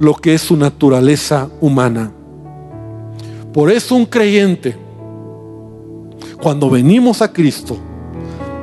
lo 0.00 0.14
que 0.14 0.34
es 0.34 0.40
su 0.40 0.56
naturaleza 0.56 1.48
humana. 1.60 2.10
Por 3.52 3.70
eso 3.70 3.94
un 3.94 4.06
creyente, 4.06 4.76
cuando 6.42 6.70
venimos 6.70 7.22
a 7.22 7.32
Cristo, 7.32 7.76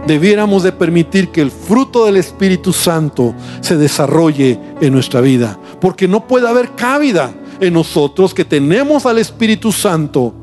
debiéramos 0.08 0.64
de 0.64 0.72
permitir 0.72 1.30
que 1.30 1.42
el 1.42 1.52
fruto 1.52 2.06
del 2.06 2.18
Espíritu 2.18 2.74
Santo 2.74 3.36
se 3.62 3.78
desarrolle 3.78 4.60
en 4.82 4.94
nuestra 4.94 5.22
vida. 5.22 5.60
Porque 5.80 6.08
no 6.08 6.28
puede 6.28 6.48
haber 6.48 6.72
cabida 6.72 7.34
en 7.60 7.74
nosotros 7.74 8.34
que 8.34 8.46
tenemos 8.46 9.06
al 9.06 9.20
Espíritu 9.20 9.72
Santo 9.72 10.34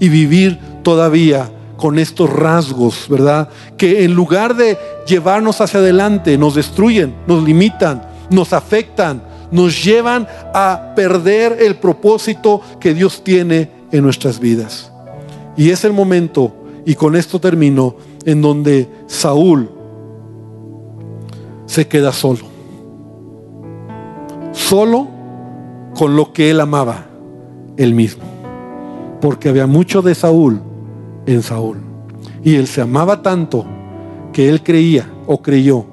y 0.00 0.08
vivir 0.08 0.58
todavía 0.82 1.50
con 1.76 1.98
estos 1.98 2.30
rasgos, 2.30 3.06
¿verdad? 3.08 3.50
Que 3.76 4.04
en 4.04 4.14
lugar 4.14 4.56
de 4.56 4.78
llevarnos 5.06 5.60
hacia 5.60 5.80
adelante, 5.80 6.38
nos 6.38 6.54
destruyen, 6.54 7.14
nos 7.26 7.42
limitan, 7.44 8.02
nos 8.30 8.52
afectan, 8.52 9.22
nos 9.50 9.82
llevan 9.84 10.26
a 10.54 10.92
perder 10.94 11.58
el 11.60 11.76
propósito 11.76 12.60
que 12.80 12.94
Dios 12.94 13.22
tiene 13.24 13.70
en 13.92 14.02
nuestras 14.02 14.38
vidas. 14.38 14.92
Y 15.56 15.70
es 15.70 15.84
el 15.84 15.92
momento 15.92 16.54
y 16.88 16.94
con 16.94 17.16
esto 17.16 17.38
termino, 17.38 17.96
en 18.24 18.40
donde 18.40 18.88
Saúl 19.06 19.68
se 21.66 21.86
queda 21.86 22.12
solo. 22.12 22.46
Solo 24.52 25.06
con 25.94 26.16
lo 26.16 26.32
que 26.32 26.50
él 26.50 26.60
amaba, 26.60 27.06
él 27.76 27.92
mismo. 27.92 28.24
Porque 29.20 29.50
había 29.50 29.66
mucho 29.66 30.00
de 30.00 30.14
Saúl 30.14 30.62
en 31.26 31.42
Saúl. 31.42 31.76
Y 32.42 32.54
él 32.54 32.66
se 32.66 32.80
amaba 32.80 33.20
tanto 33.20 33.66
que 34.32 34.48
él 34.48 34.62
creía 34.62 35.10
o 35.26 35.42
creyó 35.42 35.84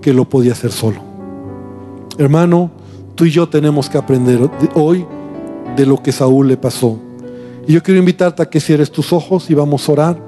que 0.00 0.12
lo 0.12 0.28
podía 0.28 0.52
hacer 0.52 0.72
solo. 0.72 1.00
Hermano, 2.18 2.72
tú 3.20 3.26
y 3.26 3.30
yo 3.32 3.46
tenemos 3.46 3.90
que 3.90 3.98
aprender 3.98 4.50
hoy 4.72 5.04
de 5.76 5.84
lo 5.84 6.02
que 6.02 6.10
Saúl 6.10 6.48
le 6.48 6.56
pasó. 6.56 6.98
Y 7.68 7.74
yo 7.74 7.82
quiero 7.82 8.00
invitarte 8.00 8.42
a 8.42 8.48
que 8.48 8.60
cierres 8.60 8.90
tus 8.90 9.12
ojos 9.12 9.50
y 9.50 9.54
vamos 9.54 9.86
a 9.86 9.92
orar. 9.92 10.22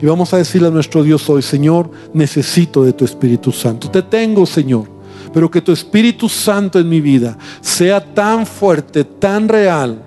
Y 0.00 0.06
vamos 0.06 0.32
a 0.32 0.38
decirle 0.38 0.68
a 0.68 0.70
nuestro 0.70 1.02
Dios 1.02 1.28
hoy, 1.28 1.42
Señor, 1.42 1.90
necesito 2.14 2.84
de 2.84 2.94
tu 2.94 3.04
Espíritu 3.04 3.52
Santo. 3.52 3.90
Te 3.90 4.00
tengo, 4.00 4.46
Señor. 4.46 4.86
Pero 5.30 5.50
que 5.50 5.60
tu 5.60 5.72
Espíritu 5.72 6.26
Santo 6.26 6.78
en 6.78 6.88
mi 6.88 7.02
vida 7.02 7.36
sea 7.60 8.02
tan 8.02 8.46
fuerte, 8.46 9.04
tan 9.04 9.46
real, 9.46 10.02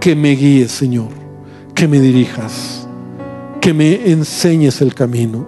que 0.00 0.16
me 0.16 0.32
guíes, 0.32 0.72
Señor. 0.72 1.10
Que 1.72 1.86
me 1.86 2.00
dirijas. 2.00 2.88
Que 3.60 3.72
me 3.72 4.10
enseñes 4.10 4.80
el 4.80 4.92
camino. 4.92 5.46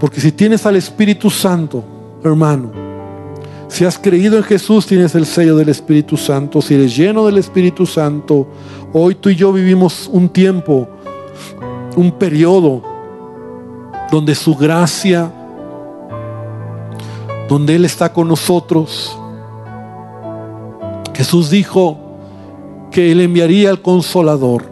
Porque 0.00 0.20
si 0.20 0.32
tienes 0.32 0.66
al 0.66 0.74
Espíritu 0.74 1.30
Santo, 1.30 1.84
hermano, 2.24 2.77
si 3.68 3.84
has 3.84 3.98
creído 3.98 4.36
en 4.36 4.42
Jesús, 4.42 4.86
tienes 4.86 5.14
el 5.14 5.26
sello 5.26 5.56
del 5.56 5.68
Espíritu 5.68 6.16
Santo. 6.16 6.60
Si 6.60 6.74
eres 6.74 6.96
lleno 6.96 7.26
del 7.26 7.38
Espíritu 7.38 7.86
Santo, 7.86 8.46
hoy 8.92 9.14
tú 9.14 9.28
y 9.28 9.36
yo 9.36 9.52
vivimos 9.52 10.08
un 10.12 10.28
tiempo, 10.28 10.88
un 11.96 12.12
periodo 12.12 12.82
donde 14.10 14.34
su 14.34 14.54
gracia, 14.54 15.30
donde 17.48 17.76
Él 17.76 17.84
está 17.84 18.12
con 18.12 18.28
nosotros. 18.28 19.16
Jesús 21.14 21.50
dijo 21.50 21.98
que 22.90 23.12
Él 23.12 23.20
enviaría 23.20 23.70
al 23.70 23.82
consolador, 23.82 24.64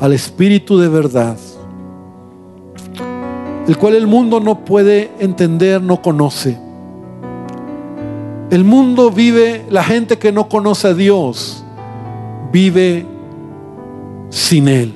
al 0.00 0.12
Espíritu 0.12 0.78
de 0.78 0.88
verdad 0.88 1.36
el 3.68 3.76
cual 3.76 3.94
el 3.94 4.06
mundo 4.06 4.40
no 4.40 4.64
puede 4.64 5.10
entender, 5.20 5.82
no 5.82 6.00
conoce. 6.00 6.58
El 8.50 8.64
mundo 8.64 9.10
vive, 9.10 9.66
la 9.68 9.84
gente 9.84 10.18
que 10.18 10.32
no 10.32 10.48
conoce 10.48 10.88
a 10.88 10.94
Dios, 10.94 11.62
vive 12.50 13.04
sin 14.30 14.68
Él. 14.68 14.94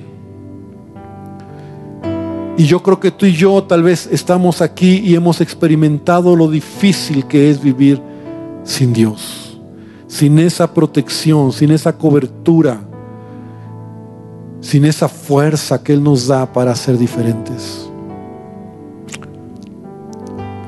Y 2.56 2.64
yo 2.64 2.82
creo 2.82 2.98
que 2.98 3.10
tú 3.10 3.26
y 3.26 3.32
yo 3.32 3.62
tal 3.64 3.82
vez 3.82 4.08
estamos 4.10 4.62
aquí 4.62 5.02
y 5.04 5.14
hemos 5.14 5.42
experimentado 5.42 6.34
lo 6.34 6.48
difícil 6.48 7.26
que 7.26 7.50
es 7.50 7.62
vivir 7.62 8.00
sin 8.64 8.94
Dios, 8.94 9.60
sin 10.06 10.38
esa 10.38 10.72
protección, 10.72 11.52
sin 11.52 11.72
esa 11.72 11.92
cobertura, 11.96 12.80
sin 14.60 14.86
esa 14.86 15.08
fuerza 15.08 15.82
que 15.82 15.92
Él 15.92 16.02
nos 16.02 16.26
da 16.26 16.50
para 16.50 16.74
ser 16.74 16.96
diferentes. 16.96 17.86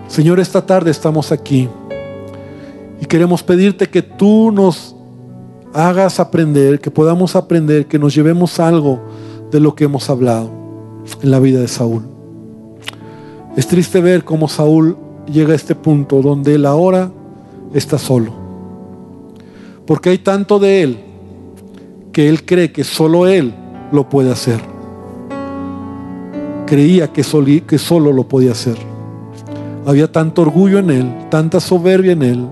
Señor, 0.07 0.39
esta 0.39 0.65
tarde 0.65 0.91
estamos 0.91 1.33
aquí 1.33 1.69
y 3.01 3.07
queremos 3.07 3.43
pedirte 3.43 3.89
que 3.89 4.03
tú 4.03 4.51
nos 4.53 4.95
hagas 5.73 6.21
aprender, 6.21 6.81
que 6.81 6.91
podamos 6.91 7.35
aprender, 7.37 7.87
que 7.87 7.99
nos 7.99 8.15
llevemos 8.15 8.61
algo 8.61 9.01
de 9.51 9.61
lo 9.61 9.75
que 9.75 9.85
hemos 9.85 10.09
hablado 10.09 10.51
en 11.23 11.31
la 11.31 11.41
vida 11.41 11.61
de 11.61 11.69
Saúl. 11.69 12.03
Es 13.57 13.67
triste 13.67 14.01
ver 14.01 14.25
cómo 14.25 14.49
Saúl 14.49 14.97
llega 15.27 15.53
a 15.53 15.57
este 15.57 15.75
punto 15.75 16.23
donde 16.23 16.55
él 16.55 16.67
ahora 16.67 17.11
está 17.73 17.99
solo. 17.99 18.33
Porque 19.87 20.11
hay 20.11 20.19
tanto 20.19 20.59
de 20.59 20.83
él 20.83 20.99
que 22.13 22.29
él 22.29 22.45
cree 22.45 22.73
que 22.73 22.85
solo 22.85 23.27
él 23.27 23.55
lo 23.93 24.09
puede 24.09 24.31
hacer. 24.31 24.61
Creía 26.67 27.13
que, 27.13 27.23
solo 27.23 28.13
lo 28.13 28.27
podía 28.27 28.53
hacer. 28.53 28.77
Había 29.87 30.11
tanto 30.11 30.43
orgullo 30.43 30.79
en 30.79 30.91
él, 30.91 31.15
tanta 31.31 31.61
soberbia 31.61 32.13
en 32.13 32.23
él, 32.23 32.49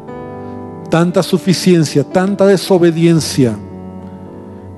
tanta 0.93 1.23
suficiencia, 1.23 2.05
tanta 2.05 2.45
desobediencia, 2.45 3.57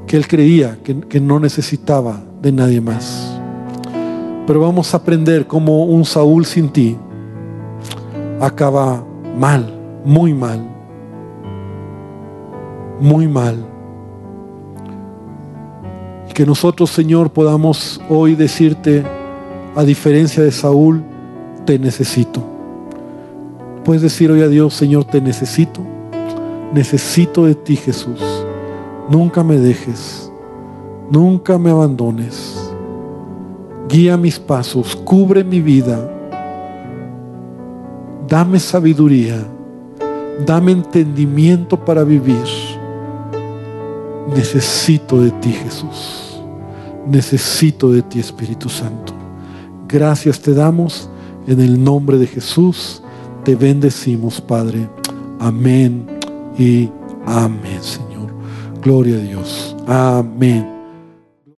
que 0.07 0.17
él 0.17 0.29
creía 0.29 0.79
que, 0.81 1.21
no 1.21 1.41
necesitaba 1.41 2.23
de 2.41 2.53
nadie 2.53 2.81
más. 2.81 3.37
Pero 4.47 4.61
vamos 4.61 4.95
a 4.95 4.99
aprender 4.99 5.49
cómo 5.49 5.87
un 5.87 6.05
Saúl 6.05 6.47
sin 6.47 6.69
ti 6.69 6.97
acaba 8.41 9.05
mal, 9.37 9.75
muy 10.05 10.33
mal, 10.33 10.65
muy 13.01 13.27
mal. 13.27 13.67
Y 16.31 16.33
que 16.33 16.47
nosotros, 16.47 16.91
Señor, 16.91 17.33
podamos 17.33 18.01
hoy 18.09 18.37
decirte, 18.37 19.05
a 19.75 19.83
diferencia 19.83 20.45
de 20.45 20.53
Saúl, 20.53 21.03
te 21.67 21.77
necesito. 21.77 22.41
Puedes 23.85 24.03
decir 24.03 24.31
hoy 24.31 24.43
a 24.43 24.49
Dios, 24.49 24.75
Señor, 24.75 25.07
te 25.07 25.21
necesito. 25.21 25.94
Necesito 26.75 27.47
de 27.47 27.55
ti, 27.55 27.77
Jesús. 27.77 28.21
Nunca 29.09 29.45
me 29.45 29.57
dejes. 29.57 30.31
Nunca 31.11 31.57
me 31.57 31.71
abandones. 31.71 32.73
Guía 33.89 34.17
mis 34.17 34.39
pasos. 34.39 34.97
Cubre 34.97 35.45
mi 35.45 35.61
vida. 35.61 36.11
Dame 38.29 38.59
sabiduría. 38.59 39.47
Dame 40.45 40.73
entendimiento 40.73 41.83
para 41.83 42.03
vivir. 42.03 42.45
Necesito 44.35 45.21
de 45.21 45.31
ti, 45.31 45.53
Jesús. 45.53 46.43
Necesito 47.07 47.93
de 47.93 48.03
ti, 48.03 48.19
Espíritu 48.19 48.69
Santo. 48.69 49.13
Gracias 49.87 50.41
te 50.41 50.55
damos 50.55 51.09
en 51.47 51.61
el 51.61 51.83
nombre 51.83 52.19
de 52.19 52.27
Jesús 52.27 53.01
te 53.45 53.55
bendecimos, 53.55 54.41
Padre. 54.41 54.89
Amén 55.39 56.14
y 56.59 56.91
amén, 57.27 57.83
Señor. 57.83 58.33
Gloria 58.83 59.17
a 59.17 59.21
Dios. 59.21 59.77
Amén. 59.87 60.74